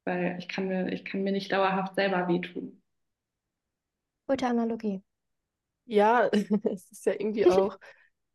Weil 0.05 0.37
ich 0.39 0.47
kann 0.47 0.67
mir, 0.67 0.91
ich 0.93 1.05
kann 1.05 1.23
mir 1.23 1.31
nicht 1.33 1.51
dauerhaft 1.51 1.95
selber 1.95 2.27
wehtun. 2.27 2.81
Gute 4.27 4.47
Analogie. 4.47 5.03
Ja, 5.85 6.29
es 6.73 6.91
ist 6.91 7.05
ja 7.05 7.13
irgendwie 7.13 7.45
auch, 7.47 7.79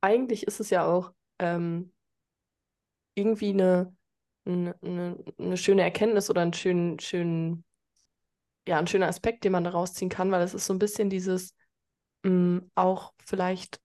eigentlich 0.01 0.44
ist 0.46 0.61
es 0.61 0.70
ja 0.70 0.87
auch 0.87 1.12
ähm, 1.38 1.92
irgendwie 3.14 3.51
eine, 3.51 3.94
eine, 4.52 5.24
eine, 5.38 5.56
schöne 5.56 5.82
Erkenntnis 5.82 6.30
oder 6.30 6.42
ein 6.42 6.52
schönen, 6.52 6.98
schönen, 6.98 7.64
ja, 8.66 8.78
ein 8.78 8.86
schöner 8.86 9.08
Aspekt, 9.08 9.44
den 9.44 9.52
man 9.52 9.64
daraus 9.64 9.94
ziehen 9.94 10.08
kann, 10.08 10.30
weil 10.30 10.42
es 10.42 10.54
ist 10.54 10.66
so 10.66 10.74
ein 10.74 10.78
bisschen 10.78 11.10
dieses, 11.10 11.54
mh, 12.22 12.62
auch 12.74 13.12
vielleicht 13.24 13.80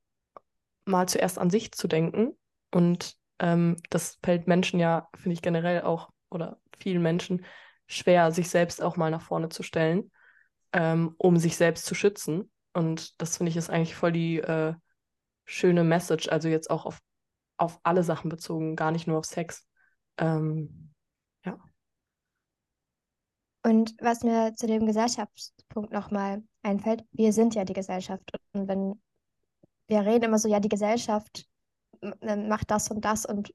mal 0.85 1.07
zuerst 1.07 1.39
an 1.39 1.49
sich 1.49 1.71
zu 1.71 1.87
denken. 1.87 2.37
Und 2.71 3.15
ähm, 3.39 3.77
das 3.89 4.17
fällt 4.23 4.47
Menschen 4.47 4.79
ja, 4.79 5.09
finde 5.15 5.33
ich 5.33 5.41
generell 5.41 5.81
auch, 5.81 6.09
oder 6.29 6.59
vielen 6.77 7.01
Menschen 7.01 7.45
schwer, 7.87 8.31
sich 8.31 8.49
selbst 8.49 8.81
auch 8.81 8.97
mal 8.97 9.11
nach 9.11 9.21
vorne 9.21 9.49
zu 9.49 9.63
stellen, 9.63 10.11
ähm, 10.73 11.15
um 11.17 11.37
sich 11.37 11.57
selbst 11.57 11.85
zu 11.85 11.95
schützen. 11.95 12.51
Und 12.73 13.19
das 13.21 13.37
finde 13.37 13.51
ich 13.51 13.57
ist 13.57 13.69
eigentlich 13.69 13.95
voll 13.95 14.11
die 14.11 14.39
äh, 14.39 14.73
schöne 15.45 15.83
Message, 15.83 16.27
also 16.29 16.49
jetzt 16.49 16.69
auch 16.69 16.85
auf, 16.85 16.99
auf 17.57 17.79
alle 17.83 18.03
Sachen 18.03 18.29
bezogen, 18.29 18.75
gar 18.75 18.91
nicht 18.91 19.07
nur 19.07 19.19
auf 19.19 19.25
Sex. 19.25 19.65
Ähm, 20.17 20.93
ja. 21.45 21.57
Und 23.63 23.95
was 23.99 24.23
mir 24.23 24.53
zu 24.55 24.67
dem 24.67 24.85
Gesellschaftspunkt 24.85 25.91
nochmal 25.91 26.43
einfällt, 26.61 27.03
wir 27.11 27.33
sind 27.33 27.55
ja 27.55 27.65
die 27.65 27.73
Gesellschaft. 27.73 28.31
Und 28.53 28.67
wenn 28.67 29.01
wir 29.87 30.05
reden 30.05 30.25
immer 30.25 30.39
so, 30.39 30.47
ja, 30.47 30.59
die 30.59 30.69
Gesellschaft 30.69 31.47
macht 32.21 32.71
das 32.71 32.89
und 32.89 33.05
das 33.05 33.25
und 33.25 33.51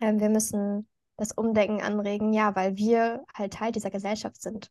äh, 0.00 0.12
wir 0.14 0.28
müssen 0.28 0.88
das 1.16 1.32
Umdenken 1.32 1.82
anregen, 1.82 2.32
ja, 2.32 2.54
weil 2.56 2.76
wir 2.76 3.24
halt 3.34 3.54
Teil 3.54 3.72
dieser 3.72 3.90
Gesellschaft 3.90 4.40
sind. 4.40 4.70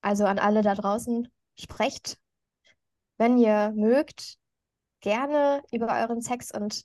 Also 0.00 0.24
an 0.24 0.38
alle 0.38 0.62
da 0.62 0.74
draußen, 0.74 1.28
sprecht, 1.58 2.18
wenn 3.16 3.36
ihr 3.38 3.72
mögt, 3.74 4.36
gerne 5.00 5.62
über 5.72 5.88
euren 6.00 6.20
Sex 6.20 6.52
und 6.52 6.84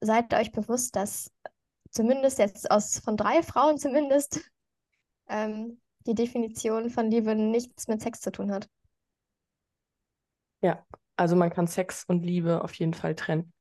seid 0.00 0.32
euch 0.34 0.52
bewusst, 0.52 0.96
dass 0.96 1.30
zumindest 1.94 2.38
jetzt 2.38 2.70
aus 2.70 2.98
von 2.98 3.16
drei 3.16 3.42
Frauen 3.42 3.78
zumindest 3.78 4.40
ähm, 5.28 5.80
die 6.06 6.14
Definition 6.14 6.90
von 6.90 7.10
Liebe 7.10 7.34
nichts 7.34 7.88
mit 7.88 8.02
Sex 8.02 8.20
zu 8.20 8.30
tun 8.30 8.52
hat. 8.52 8.68
Ja, 10.60 10.84
also 11.16 11.36
man 11.36 11.50
kann 11.50 11.66
Sex 11.66 12.04
und 12.06 12.22
Liebe 12.24 12.62
auf 12.62 12.74
jeden 12.74 12.94
Fall 12.94 13.14
trennen. 13.14 13.52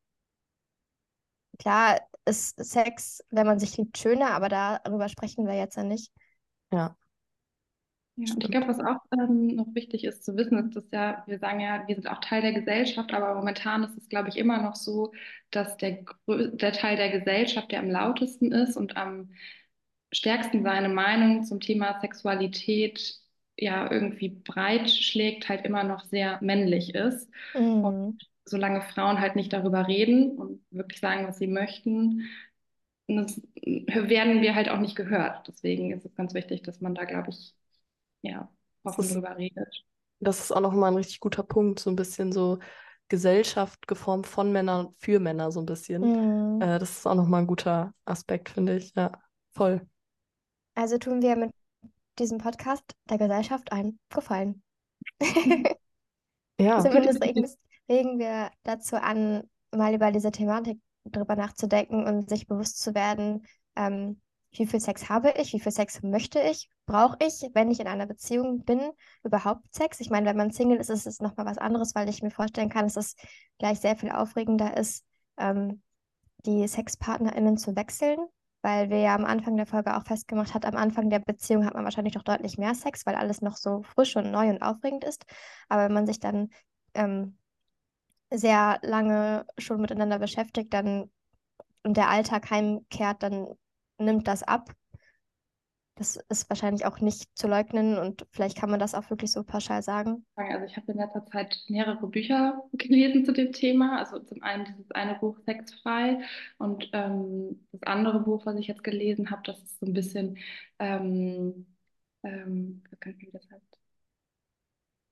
Klar 1.59 2.01
ist 2.25 2.57
Sex, 2.63 3.23
wenn 3.29 3.45
man 3.45 3.59
sich 3.59 3.77
liebt, 3.77 3.97
schöner, 3.97 4.31
aber 4.31 4.49
darüber 4.49 5.07
sprechen 5.09 5.45
wir 5.45 5.55
jetzt 5.55 5.75
ja 5.75 5.83
nicht. 5.83 6.11
Ja. 6.71 6.95
Ja, 8.15 8.31
und 8.33 8.43
ich 8.43 8.51
glaube, 8.51 8.67
was 8.67 8.79
auch 8.79 8.99
ähm, 9.11 9.47
noch 9.47 9.73
wichtig 9.73 10.03
ist 10.03 10.23
zu 10.23 10.35
wissen, 10.37 10.57
ist, 10.57 10.75
dass 10.75 10.85
ja, 10.91 11.23
wir 11.25 11.39
sagen 11.39 11.59
ja, 11.59 11.87
wir 11.87 11.95
sind 11.95 12.07
auch 12.07 12.19
Teil 12.19 12.41
der 12.41 12.53
Gesellschaft, 12.53 13.11
aber 13.11 13.33
momentan 13.33 13.83
ist 13.83 13.97
es, 13.97 14.07
glaube 14.07 14.29
ich, 14.29 14.37
immer 14.37 14.61
noch 14.61 14.75
so, 14.75 15.13
dass 15.49 15.77
der, 15.77 16.05
der 16.27 16.73
Teil 16.73 16.95
der 16.95 17.09
Gesellschaft, 17.09 17.71
der 17.71 17.79
am 17.79 17.89
lautesten 17.89 18.51
ist 18.51 18.77
und 18.77 18.97
am 18.97 19.31
stärksten 20.11 20.63
seine 20.63 20.89
Meinung 20.89 21.43
zum 21.43 21.59
Thema 21.59 21.99
Sexualität 22.01 23.15
ja 23.57 23.91
irgendwie 23.91 24.29
breit 24.29 24.89
schlägt, 24.91 25.49
halt 25.49 25.65
immer 25.65 25.83
noch 25.83 26.03
sehr 26.03 26.39
männlich 26.41 26.93
ist. 26.93 27.29
Mhm. 27.55 27.83
Und 27.83 28.29
solange 28.45 28.81
Frauen 28.81 29.19
halt 29.19 29.35
nicht 29.35 29.53
darüber 29.53 29.87
reden 29.87 30.37
und 30.37 30.63
wirklich 30.71 30.99
sagen, 30.99 31.27
was 31.27 31.39
sie 31.39 31.47
möchten, 31.47 32.23
werden 33.07 34.41
wir 34.41 34.55
halt 34.55 34.69
auch 34.69 34.79
nicht 34.79 34.95
gehört. 34.95 35.47
Deswegen 35.47 35.91
ist 35.91 36.05
es 36.05 36.15
ganz 36.15 36.33
wichtig, 36.33 36.63
dass 36.63 36.81
man 36.81 36.95
da, 36.95 37.05
glaube 37.05 37.29
ich, 37.31 37.53
ja, 38.23 38.49
offen 38.83 39.07
drüber 39.07 39.37
redet. 39.37 39.85
Das 40.19 40.39
ist 40.39 40.51
auch 40.51 40.61
nochmal 40.61 40.91
ein 40.91 40.97
richtig 40.97 41.19
guter 41.19 41.43
Punkt, 41.43 41.79
so 41.79 41.89
ein 41.89 41.95
bisschen 41.95 42.31
so 42.31 42.59
Gesellschaft 43.09 43.87
geformt 43.87 44.25
von 44.25 44.51
Männern 44.51 44.89
für 44.97 45.19
Männer, 45.19 45.51
so 45.51 45.59
ein 45.59 45.65
bisschen. 45.65 46.55
Mhm. 46.55 46.61
Äh, 46.61 46.79
das 46.79 46.97
ist 46.97 47.05
auch 47.05 47.15
nochmal 47.15 47.41
ein 47.41 47.47
guter 47.47 47.93
Aspekt, 48.05 48.49
finde 48.49 48.77
ich. 48.77 48.93
Ja, 48.95 49.11
voll. 49.51 49.85
Also 50.75 50.97
tun 50.97 51.21
wir 51.21 51.35
mit 51.35 51.51
diesem 52.17 52.37
Podcast 52.37 52.83
der 53.09 53.17
Gesellschaft 53.17 53.71
einen 53.71 53.99
Gefallen. 54.09 54.63
ja. 56.59 56.79
Zumindest 56.81 57.21
regen, 57.21 57.47
regen 57.89 58.19
wir 58.19 58.49
dazu 58.63 58.95
an, 58.95 59.43
mal 59.71 59.93
über 59.93 60.11
diese 60.11 60.31
Thematik 60.31 60.79
drüber 61.05 61.35
nachzudenken 61.35 62.05
und 62.05 62.29
sich 62.29 62.47
bewusst 62.47 62.81
zu 62.81 62.95
werden, 62.95 63.45
ähm, 63.75 64.21
wie 64.53 64.65
viel 64.65 64.79
Sex 64.79 65.09
habe 65.09 65.33
ich, 65.37 65.53
wie 65.53 65.59
viel 65.59 65.71
Sex 65.71 66.01
möchte 66.03 66.39
ich, 66.39 66.69
brauche 66.85 67.17
ich, 67.25 67.49
wenn 67.53 67.71
ich 67.71 67.79
in 67.79 67.87
einer 67.87 68.05
Beziehung 68.05 68.63
bin, 68.63 68.91
überhaupt 69.23 69.73
Sex? 69.73 69.99
Ich 69.99 70.09
meine, 70.09 70.27
wenn 70.27 70.37
man 70.37 70.51
Single 70.51 70.77
ist, 70.77 70.89
ist 70.89 71.07
es 71.07 71.19
nochmal 71.19 71.45
was 71.45 71.57
anderes, 71.57 71.95
weil 71.95 72.09
ich 72.09 72.21
mir 72.21 72.31
vorstellen 72.31 72.69
kann, 72.69 72.85
dass 72.85 72.97
es 72.97 73.15
gleich 73.57 73.79
sehr 73.79 73.95
viel 73.95 74.11
aufregender 74.11 74.77
ist, 74.77 75.05
ähm, 75.37 75.81
die 76.45 76.67
SexpartnerInnen 76.67 77.57
zu 77.57 77.75
wechseln, 77.75 78.19
weil 78.61 78.89
wir 78.89 78.99
ja 78.99 79.15
am 79.15 79.25
Anfang 79.25 79.57
der 79.57 79.65
Folge 79.65 79.95
auch 79.95 80.05
festgemacht 80.05 80.53
hat, 80.53 80.65
am 80.65 80.75
Anfang 80.75 81.09
der 81.09 81.19
Beziehung 81.19 81.65
hat 81.65 81.73
man 81.73 81.83
wahrscheinlich 81.83 82.15
noch 82.15 82.23
deutlich 82.23 82.57
mehr 82.57 82.75
Sex, 82.75 83.05
weil 83.05 83.15
alles 83.15 83.41
noch 83.41 83.57
so 83.57 83.83
frisch 83.83 84.15
und 84.15 84.31
neu 84.31 84.49
und 84.49 84.61
aufregend 84.61 85.03
ist. 85.03 85.25
Aber 85.69 85.85
wenn 85.85 85.93
man 85.93 86.05
sich 86.05 86.19
dann 86.19 86.49
ähm, 86.93 87.37
sehr 88.31 88.79
lange 88.81 89.45
schon 89.57 89.81
miteinander 89.81 90.19
beschäftigt, 90.19 90.73
dann 90.73 91.09
und 91.83 91.97
der 91.97 92.09
Alltag 92.09 92.49
heimkehrt, 92.49 93.23
dann 93.23 93.47
nimmt 93.97 94.27
das 94.27 94.43
ab. 94.43 94.73
Das 95.95 96.15
ist 96.29 96.49
wahrscheinlich 96.49 96.85
auch 96.85 97.01
nicht 97.01 97.29
zu 97.37 97.47
leugnen 97.47 97.99
und 97.99 98.25
vielleicht 98.31 98.57
kann 98.57 98.71
man 98.71 98.79
das 98.79 98.95
auch 98.95 99.11
wirklich 99.11 99.31
so 99.31 99.43
pauschal 99.43 99.83
sagen. 99.83 100.25
Also 100.35 100.65
ich 100.65 100.75
habe 100.75 100.91
in 100.91 100.97
letzter 100.97 101.23
Zeit 101.27 101.55
mehrere 101.67 102.07
Bücher 102.07 102.63
gelesen 102.73 103.25
zu 103.25 103.31
dem 103.31 103.51
Thema. 103.51 103.99
Also 103.99 104.17
zum 104.19 104.41
einen 104.41 104.65
dieses 104.65 104.89
eine 104.91 105.15
Buch 105.19 105.37
Sexfrei 105.45 106.19
und 106.57 106.89
ähm, 106.93 107.67
das 107.71 107.83
andere 107.83 108.21
Buch, 108.21 108.43
was 108.47 108.55
ich 108.57 108.67
jetzt 108.67 108.83
gelesen 108.83 109.29
habe, 109.29 109.43
das 109.45 109.61
ist 109.61 109.79
so 109.79 109.85
ein 109.85 109.93
bisschen, 109.93 110.39
ähm, 110.79 111.67
ähm, 112.23 112.81
wie 113.03 113.29
das 113.31 113.47
heißt. 113.51 113.79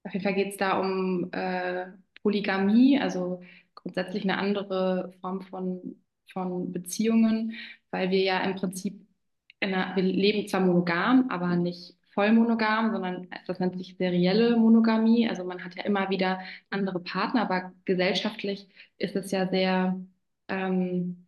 Auf 0.04 0.13
jeden 0.13 0.24
Fall 0.24 0.34
geht 0.34 0.50
es 0.54 0.58
da 0.58 0.80
um 0.80 1.32
äh, 1.32 1.91
Polygamie, 2.24 3.00
also 3.00 3.41
grundsätzlich 3.76 4.24
eine 4.24 4.39
andere 4.39 5.13
Form 5.22 5.41
von, 5.41 6.02
von 6.34 6.72
Beziehungen, 6.72 7.54
weil 7.91 8.10
wir 8.12 8.22
ja 8.24 8.39
im 8.41 8.56
Prinzip 8.56 9.06
einer, 9.60 9.96
wir 9.96 10.04
leben 10.04 10.48
zwar 10.48 10.62
monogam, 10.62 11.30
aber 11.30 11.56
nicht 11.56 11.96
voll 12.13 12.32
monogam, 12.34 12.91
sondern 12.91 13.28
das 13.48 13.60
nennt 13.60 13.78
sich 13.78 13.96
serielle 13.98 14.58
Monogamie. 14.58 15.30
Also 15.30 15.44
man 15.46 15.63
hat 15.63 15.76
ja 15.76 15.84
immer 15.84 16.10
wieder 16.10 16.39
andere 16.70 17.00
Partner, 17.00 17.41
aber 17.44 17.74
gesellschaftlich 17.86 18.67
ist 18.98 19.15
es 19.15 19.32
ja 19.32 19.48
sehr, 19.50 20.00
ähm, 20.48 21.28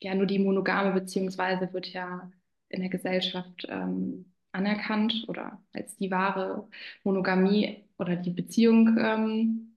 ja, 0.00 0.14
nur 0.14 0.26
die 0.26 0.38
monogame 0.38 0.92
beziehungsweise 0.92 1.72
wird 1.72 1.86
ja 1.88 2.30
in 2.68 2.80
der 2.80 2.90
Gesellschaft 2.90 3.66
ähm, 3.68 4.32
anerkannt 4.52 5.24
oder 5.28 5.62
als 5.72 5.96
die 5.96 6.10
wahre 6.10 6.68
Monogamie 7.04 7.84
oder 7.98 8.16
die 8.16 8.30
Beziehung 8.30 8.96
ähm, 8.98 9.76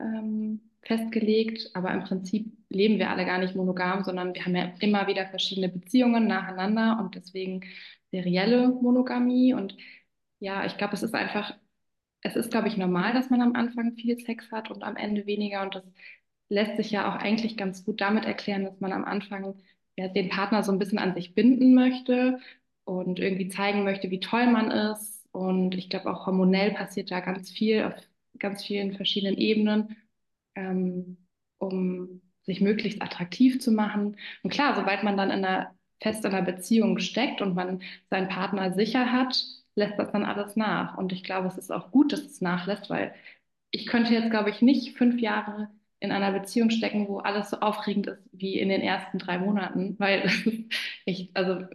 ähm, 0.00 0.67
festgelegt, 0.82 1.70
aber 1.74 1.92
im 1.92 2.04
Prinzip 2.04 2.52
leben 2.70 2.98
wir 2.98 3.10
alle 3.10 3.26
gar 3.26 3.38
nicht 3.38 3.54
monogam, 3.56 4.04
sondern 4.04 4.34
wir 4.34 4.44
haben 4.44 4.56
ja 4.56 4.72
immer 4.80 5.06
wieder 5.06 5.26
verschiedene 5.26 5.68
Beziehungen 5.68 6.26
nacheinander 6.26 6.98
und 7.00 7.14
deswegen 7.14 7.62
serielle 8.10 8.68
Monogamie. 8.68 9.54
Und 9.54 9.76
ja, 10.40 10.64
ich 10.66 10.76
glaube, 10.78 10.94
es 10.94 11.02
ist 11.02 11.14
einfach 11.14 11.54
es 12.22 12.36
ist, 12.36 12.50
glaube 12.50 12.68
ich, 12.68 12.76
normal, 12.76 13.12
dass 13.12 13.30
man 13.30 13.42
am 13.42 13.54
Anfang 13.54 13.94
viel 13.94 14.18
Sex 14.18 14.50
hat 14.50 14.70
und 14.70 14.82
am 14.82 14.96
Ende 14.96 15.26
weniger. 15.26 15.62
Und 15.62 15.76
das 15.76 15.84
lässt 16.48 16.76
sich 16.76 16.90
ja 16.90 17.08
auch 17.10 17.16
eigentlich 17.16 17.56
ganz 17.56 17.84
gut 17.84 18.00
damit 18.00 18.24
erklären, 18.24 18.64
dass 18.64 18.80
man 18.80 18.92
am 18.92 19.04
Anfang 19.04 19.54
ja, 19.96 20.08
den 20.08 20.28
Partner 20.28 20.62
so 20.62 20.72
ein 20.72 20.78
bisschen 20.78 20.98
an 20.98 21.14
sich 21.14 21.34
binden 21.34 21.74
möchte 21.74 22.40
und 22.84 23.18
irgendwie 23.20 23.48
zeigen 23.48 23.84
möchte, 23.84 24.10
wie 24.10 24.20
toll 24.20 24.46
man 24.48 24.70
ist. 24.70 25.26
Und 25.32 25.74
ich 25.74 25.90
glaube, 25.90 26.10
auch 26.12 26.26
hormonell 26.26 26.72
passiert 26.72 27.10
da 27.10 27.20
ganz 27.20 27.50
viel 27.50 27.84
auf 27.84 27.94
ganz 28.38 28.64
vielen 28.64 28.94
verschiedenen 28.94 29.36
Ebenen, 29.36 29.96
ähm, 30.58 31.18
um 31.58 32.20
sich 32.42 32.60
möglichst 32.60 33.02
attraktiv 33.02 33.60
zu 33.60 33.70
machen. 33.72 34.16
Und 34.42 34.50
klar, 34.50 34.74
sobald 34.74 35.02
man 35.04 35.16
dann 35.16 35.30
in 35.30 35.44
einer 35.44 35.74
fest 36.00 36.24
in 36.24 36.32
einer 36.32 36.44
Beziehung 36.44 36.98
steckt 36.98 37.40
und 37.42 37.54
man 37.54 37.82
seinen 38.10 38.28
Partner 38.28 38.72
sicher 38.72 39.12
hat, 39.12 39.44
lässt 39.74 39.98
das 39.98 40.12
dann 40.12 40.24
alles 40.24 40.56
nach. 40.56 40.96
Und 40.96 41.12
ich 41.12 41.24
glaube, 41.24 41.48
es 41.48 41.58
ist 41.58 41.72
auch 41.72 41.90
gut, 41.90 42.12
dass 42.12 42.20
es 42.20 42.40
nachlässt, 42.40 42.90
weil 42.90 43.14
ich 43.70 43.86
könnte 43.86 44.14
jetzt, 44.14 44.30
glaube 44.30 44.50
ich, 44.50 44.62
nicht 44.62 44.96
fünf 44.96 45.20
Jahre 45.20 45.68
in 46.00 46.12
einer 46.12 46.32
Beziehung 46.32 46.70
stecken, 46.70 47.08
wo 47.08 47.18
alles 47.18 47.50
so 47.50 47.58
aufregend 47.60 48.06
ist 48.06 48.22
wie 48.32 48.58
in 48.58 48.68
den 48.68 48.80
ersten 48.82 49.18
drei 49.18 49.38
Monaten, 49.38 49.96
weil 49.98 50.30
ich, 51.04 51.30
also 51.34 51.66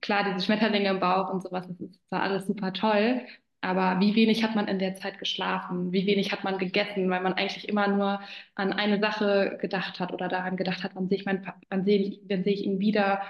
klar, 0.00 0.24
diese 0.24 0.44
Schmetterlinge 0.44 0.90
im 0.90 1.00
Bauch 1.00 1.32
und 1.32 1.42
sowas, 1.42 1.66
das 1.66 1.80
ist 1.80 2.08
zwar 2.08 2.22
alles 2.22 2.46
super 2.46 2.72
toll, 2.72 3.22
aber 3.64 4.00
wie 4.00 4.14
wenig 4.14 4.44
hat 4.44 4.54
man 4.54 4.68
in 4.68 4.78
der 4.78 4.94
Zeit 4.96 5.18
geschlafen? 5.18 5.92
Wie 5.92 6.06
wenig 6.06 6.32
hat 6.32 6.44
man 6.44 6.58
gegessen, 6.58 7.08
weil 7.10 7.22
man 7.22 7.34
eigentlich 7.34 7.68
immer 7.68 7.88
nur 7.88 8.20
an 8.54 8.72
eine 8.72 9.00
Sache 9.00 9.58
gedacht 9.60 10.00
hat 10.00 10.12
oder 10.12 10.28
daran 10.28 10.56
gedacht 10.56 10.82
hat, 10.84 10.94
wann 10.94 11.08
sehe 11.08 11.18
ich, 11.18 11.24
mein, 11.26 11.46
wann 11.70 11.84
sehe 11.84 11.98
ich, 11.98 12.20
wann 12.28 12.44
sehe 12.44 12.52
ich 12.54 12.64
ihn 12.64 12.80
wieder? 12.80 13.22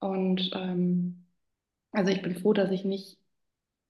Und 0.00 0.50
ähm, 0.54 1.26
also 1.92 2.12
ich 2.12 2.22
bin 2.22 2.36
froh, 2.36 2.52
dass 2.54 2.70
ich 2.70 2.84
nicht 2.84 3.18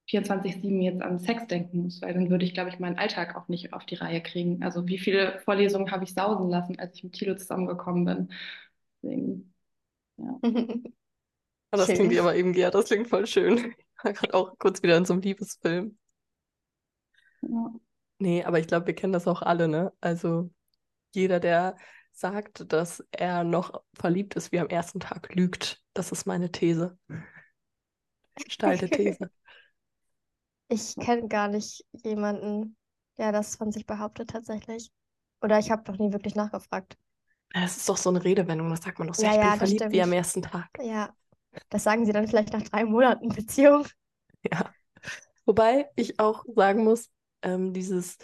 24-7 0.09 0.83
jetzt 0.83 1.03
an 1.03 1.19
Sex 1.21 1.47
denken 1.49 1.83
muss, 1.85 2.03
weil 2.03 2.15
dann 2.15 2.31
würde 2.31 2.45
ich, 2.45 2.55
glaube 2.55 2.71
ich, 2.71 2.79
meinen 2.79 2.99
Alltag 2.99 3.37
auch 3.37 3.49
nicht 3.49 3.73
auf 3.73 3.87
die 3.87 3.95
Reihe 3.97 4.23
kriegen. 4.23 4.63
Also 4.63 4.87
wie 4.89 4.99
viele 4.99 5.41
Vorlesungen 5.41 5.91
habe 5.93 6.05
ich 6.05 6.15
sausen 6.15 6.51
lassen, 6.51 6.79
als 6.79 6.97
ich 6.97 7.05
mit 7.05 7.15
Thilo 7.15 7.37
zusammengekommen 7.37 8.05
bin. 8.05 8.29
Deswegen, 9.03 9.55
ja. 10.19 10.39
das 11.71 11.87
schön. 11.87 11.97
klingt 11.97 12.19
aber 12.19 12.37
eben, 12.37 12.55
ja, 12.55 12.71
das 12.71 12.87
klingt 12.87 13.09
voll 13.09 13.27
schön. 13.27 13.75
War 14.05 14.13
gerade 14.13 14.35
auch 14.35 14.59
kurz 14.59 14.83
wieder 14.83 14.97
in 14.97 15.05
so 15.05 15.13
einem 15.13 15.23
Liebesfilm. 15.23 15.99
Ja. 17.43 17.73
Nee, 18.19 18.45
aber 18.45 18.59
ich 18.61 18.67
glaube, 18.67 18.87
wir 18.87 18.95
kennen 18.95 19.13
das 19.13 19.27
auch 19.27 19.43
alle, 19.43 19.69
ne? 19.69 19.93
Also 20.01 20.51
jeder, 21.13 21.41
der 21.41 21.77
sagt, 22.13 22.73
dass 22.73 23.05
er 23.11 23.43
noch 23.45 23.83
verliebt 23.95 24.37
ist 24.37 24.53
wie 24.53 24.61
am 24.61 24.69
ersten 24.69 25.01
Tag, 25.01 25.35
lügt. 25.35 25.83
Das 25.93 26.13
ist 26.13 26.27
meine 26.27 26.51
These. 26.53 26.99
Steilte 28.49 28.89
These. 28.89 29.31
Ich 30.69 30.97
kenne 30.97 31.29
gar 31.29 31.49
nicht 31.49 31.85
jemanden, 32.03 32.79
der 33.19 33.31
das 33.31 33.57
von 33.57 33.71
sich 33.73 33.85
behauptet 33.85 34.31
tatsächlich. 34.31 34.91
Oder 35.43 35.59
ich 35.59 35.71
habe 35.71 35.91
noch 35.93 35.99
nie 35.99 36.15
wirklich 36.15 36.35
nachgefragt. 36.35 36.97
Das 37.53 37.77
ist 37.77 37.89
doch 37.91 37.99
so 37.99 38.09
eine 38.09 38.25
Redewendung, 38.25 38.71
das 38.71 38.81
sagt 38.81 38.99
man 38.99 39.09
doch 39.09 39.15
so, 39.15 39.27
ja, 39.27 39.35
ja, 39.35 39.57
verliebt 39.57 39.81
stimmt. 39.81 39.93
wie 39.93 40.01
am 40.01 40.13
ersten 40.13 40.41
Tag. 40.41 40.71
Ja, 40.83 41.15
das 41.69 41.85
sagen 41.85 42.07
sie 42.07 42.13
dann 42.13 42.29
vielleicht 42.29 42.53
nach 42.53 42.63
drei 42.63 42.85
Monaten 42.85 43.29
Beziehung. 43.29 43.87
Ja. 44.51 44.73
Wobei 45.45 45.89
ich 45.95 46.19
auch 46.19 46.45
sagen 46.57 46.83
muss, 46.83 47.11
ähm, 47.43 47.73
dieses 47.73 48.19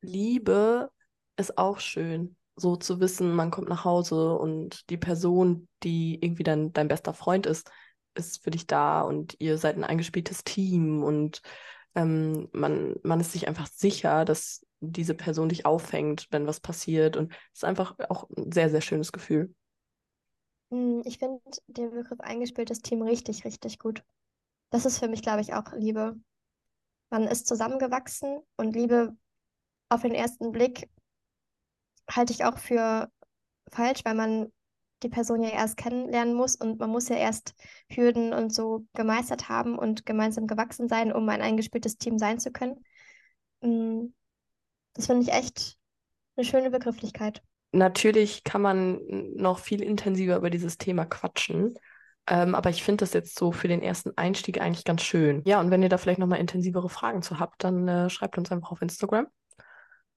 Liebe 0.00 0.90
ist 1.36 1.56
auch 1.56 1.78
schön. 1.78 2.36
So 2.56 2.74
zu 2.74 2.98
wissen, 2.98 3.32
man 3.32 3.52
kommt 3.52 3.68
nach 3.68 3.84
Hause 3.84 4.34
und 4.34 4.90
die 4.90 4.96
Person, 4.96 5.68
die 5.84 6.18
irgendwie 6.20 6.42
dein, 6.42 6.72
dein 6.72 6.88
bester 6.88 7.14
Freund 7.14 7.46
ist, 7.46 7.70
ist 8.16 8.42
für 8.42 8.50
dich 8.50 8.66
da 8.66 9.02
und 9.02 9.36
ihr 9.38 9.56
seid 9.56 9.76
ein 9.76 9.84
eingespieltes 9.84 10.42
Team 10.42 11.04
und 11.04 11.42
ähm, 11.94 12.48
man, 12.52 12.96
man 13.02 13.20
ist 13.20 13.30
sich 13.32 13.46
einfach 13.46 13.68
sicher, 13.68 14.24
dass 14.24 14.66
diese 14.80 15.14
Person 15.14 15.48
dich 15.48 15.66
auffängt, 15.66 16.26
wenn 16.30 16.46
was 16.46 16.60
passiert. 16.60 17.16
Und 17.16 17.32
es 17.52 17.60
ist 17.60 17.64
einfach 17.64 17.94
auch 18.08 18.28
ein 18.36 18.52
sehr, 18.52 18.70
sehr 18.70 18.82
schönes 18.82 19.12
Gefühl. 19.12 19.54
Hm, 20.70 21.02
ich 21.04 21.18
finde 21.18 21.40
den 21.66 21.90
Begriff 21.90 22.20
eingespieltes 22.20 22.80
Team 22.82 23.02
richtig, 23.02 23.44
richtig 23.44 23.78
gut. 23.78 24.02
Das 24.70 24.86
ist 24.86 24.98
für 24.98 25.08
mich, 25.08 25.22
glaube 25.22 25.40
ich, 25.42 25.54
auch 25.54 25.72
Liebe. 25.74 26.16
Man 27.10 27.24
ist 27.24 27.46
zusammengewachsen 27.48 28.40
und 28.56 28.74
Liebe 28.76 29.16
auf 29.90 30.02
den 30.02 30.14
ersten 30.14 30.52
Blick 30.52 30.90
halte 32.10 32.32
ich 32.32 32.44
auch 32.44 32.58
für 32.58 33.10
falsch, 33.70 34.04
weil 34.04 34.14
man 34.14 34.52
die 35.02 35.08
Person 35.08 35.42
ja 35.42 35.50
erst 35.50 35.76
kennenlernen 35.76 36.34
muss 36.34 36.56
und 36.56 36.78
man 36.80 36.90
muss 36.90 37.08
ja 37.08 37.16
erst 37.16 37.54
Hürden 37.90 38.32
und 38.32 38.52
so 38.54 38.86
gemeistert 38.94 39.48
haben 39.48 39.78
und 39.78 40.06
gemeinsam 40.06 40.46
gewachsen 40.46 40.88
sein, 40.88 41.12
um 41.12 41.28
ein 41.28 41.42
eingespieltes 41.42 41.98
Team 41.98 42.18
sein 42.18 42.40
zu 42.40 42.50
können. 42.52 42.82
Mm, 43.62 44.06
das 44.94 45.06
finde 45.06 45.22
ich 45.24 45.32
echt 45.32 45.78
eine 46.36 46.46
schöne 46.46 46.70
Begrifflichkeit. 46.70 47.42
Natürlich 47.76 48.42
kann 48.42 48.62
man 48.62 49.00
noch 49.34 49.58
viel 49.58 49.82
intensiver 49.82 50.36
über 50.36 50.48
dieses 50.48 50.78
Thema 50.78 51.04
quatschen. 51.04 51.74
Ähm, 52.26 52.54
aber 52.54 52.70
ich 52.70 52.82
finde 52.82 53.02
das 53.02 53.12
jetzt 53.12 53.38
so 53.38 53.52
für 53.52 53.68
den 53.68 53.82
ersten 53.82 54.16
Einstieg 54.16 54.60
eigentlich 54.60 54.84
ganz 54.84 55.02
schön. 55.02 55.42
Ja, 55.44 55.60
und 55.60 55.70
wenn 55.70 55.82
ihr 55.82 55.88
da 55.88 55.98
vielleicht 55.98 56.18
nochmal 56.18 56.40
intensivere 56.40 56.88
Fragen 56.88 57.22
zu 57.22 57.38
habt, 57.38 57.62
dann 57.62 57.86
äh, 57.86 58.10
schreibt 58.10 58.38
uns 58.38 58.50
einfach 58.50 58.72
auf 58.72 58.82
Instagram 58.82 59.26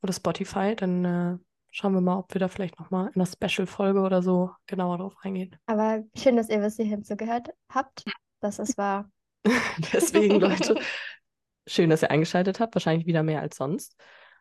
oder 0.01 0.13
Spotify. 0.13 0.73
Dann 0.75 1.05
äh, 1.05 1.37
schauen 1.69 1.93
wir 1.93 2.01
mal, 2.01 2.17
ob 2.17 2.33
wir 2.33 2.39
da 2.39 2.47
vielleicht 2.47 2.79
nochmal 2.79 3.11
in 3.13 3.21
einer 3.21 3.27
Special-Folge 3.27 3.99
oder 3.99 4.23
so 4.23 4.51
genauer 4.65 4.97
drauf 4.97 5.15
eingehen. 5.21 5.55
Aber 5.65 6.03
schön, 6.15 6.37
dass 6.37 6.49
ihr 6.49 6.59
bis 6.59 6.77
hierhin 6.77 7.03
zugehört 7.03 7.49
habt. 7.69 8.05
Das 8.39 8.57
ist 8.57 8.77
wahr. 8.77 9.11
Deswegen, 9.93 10.39
Leute, 10.39 10.79
schön, 11.67 11.89
dass 11.89 12.03
ihr 12.03 12.09
eingeschaltet 12.09 12.61
habt. 12.61 12.73
Wahrscheinlich 12.73 13.05
wieder 13.05 13.21
mehr 13.21 13.41
als 13.41 13.57
sonst. 13.57 13.95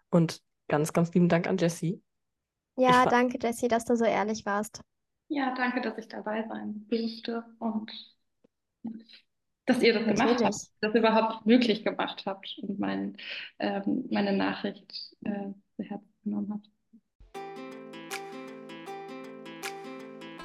Und 0.09 0.40
ganz, 0.68 0.92
ganz 0.92 1.12
lieben 1.12 1.28
Dank 1.28 1.48
an 1.48 1.59
Jessie. 1.59 2.00
Ja, 2.78 3.06
danke, 3.06 3.38
Jessie, 3.42 3.68
dass 3.68 3.84
du 3.84 3.96
so 3.96 4.04
ehrlich 4.04 4.46
warst. 4.46 4.82
Ja, 5.28 5.54
danke, 5.54 5.80
dass 5.80 5.98
ich 5.98 6.08
dabei 6.08 6.46
sein 6.48 6.86
durfte 6.88 7.44
und 7.58 7.90
dass 9.66 9.82
ihr 9.82 9.92
das 9.92 10.06
Natürlich. 10.06 10.36
gemacht 10.38 10.44
habt, 10.44 10.70
das 10.80 10.94
überhaupt 10.94 11.46
möglich 11.46 11.84
gemacht 11.84 12.22
habt 12.24 12.58
und 12.62 12.78
mein, 12.78 13.16
ähm, 13.58 14.04
meine 14.10 14.32
Nachricht 14.32 15.14
äh, 15.24 15.50
zu 15.76 15.82
Herzen 15.82 16.14
genommen 16.24 16.52
habt. 16.54 16.68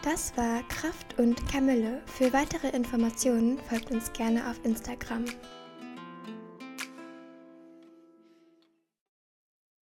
Das 0.04 0.36
war 0.36 0.64
Kraft 0.68 1.18
und 1.18 1.48
Kamille. 1.50 2.02
Für 2.08 2.34
weitere 2.34 2.76
Informationen 2.76 3.58
folgt 3.60 3.92
uns 3.92 4.12
gerne 4.12 4.50
auf 4.50 4.60
Instagram. 4.66 5.24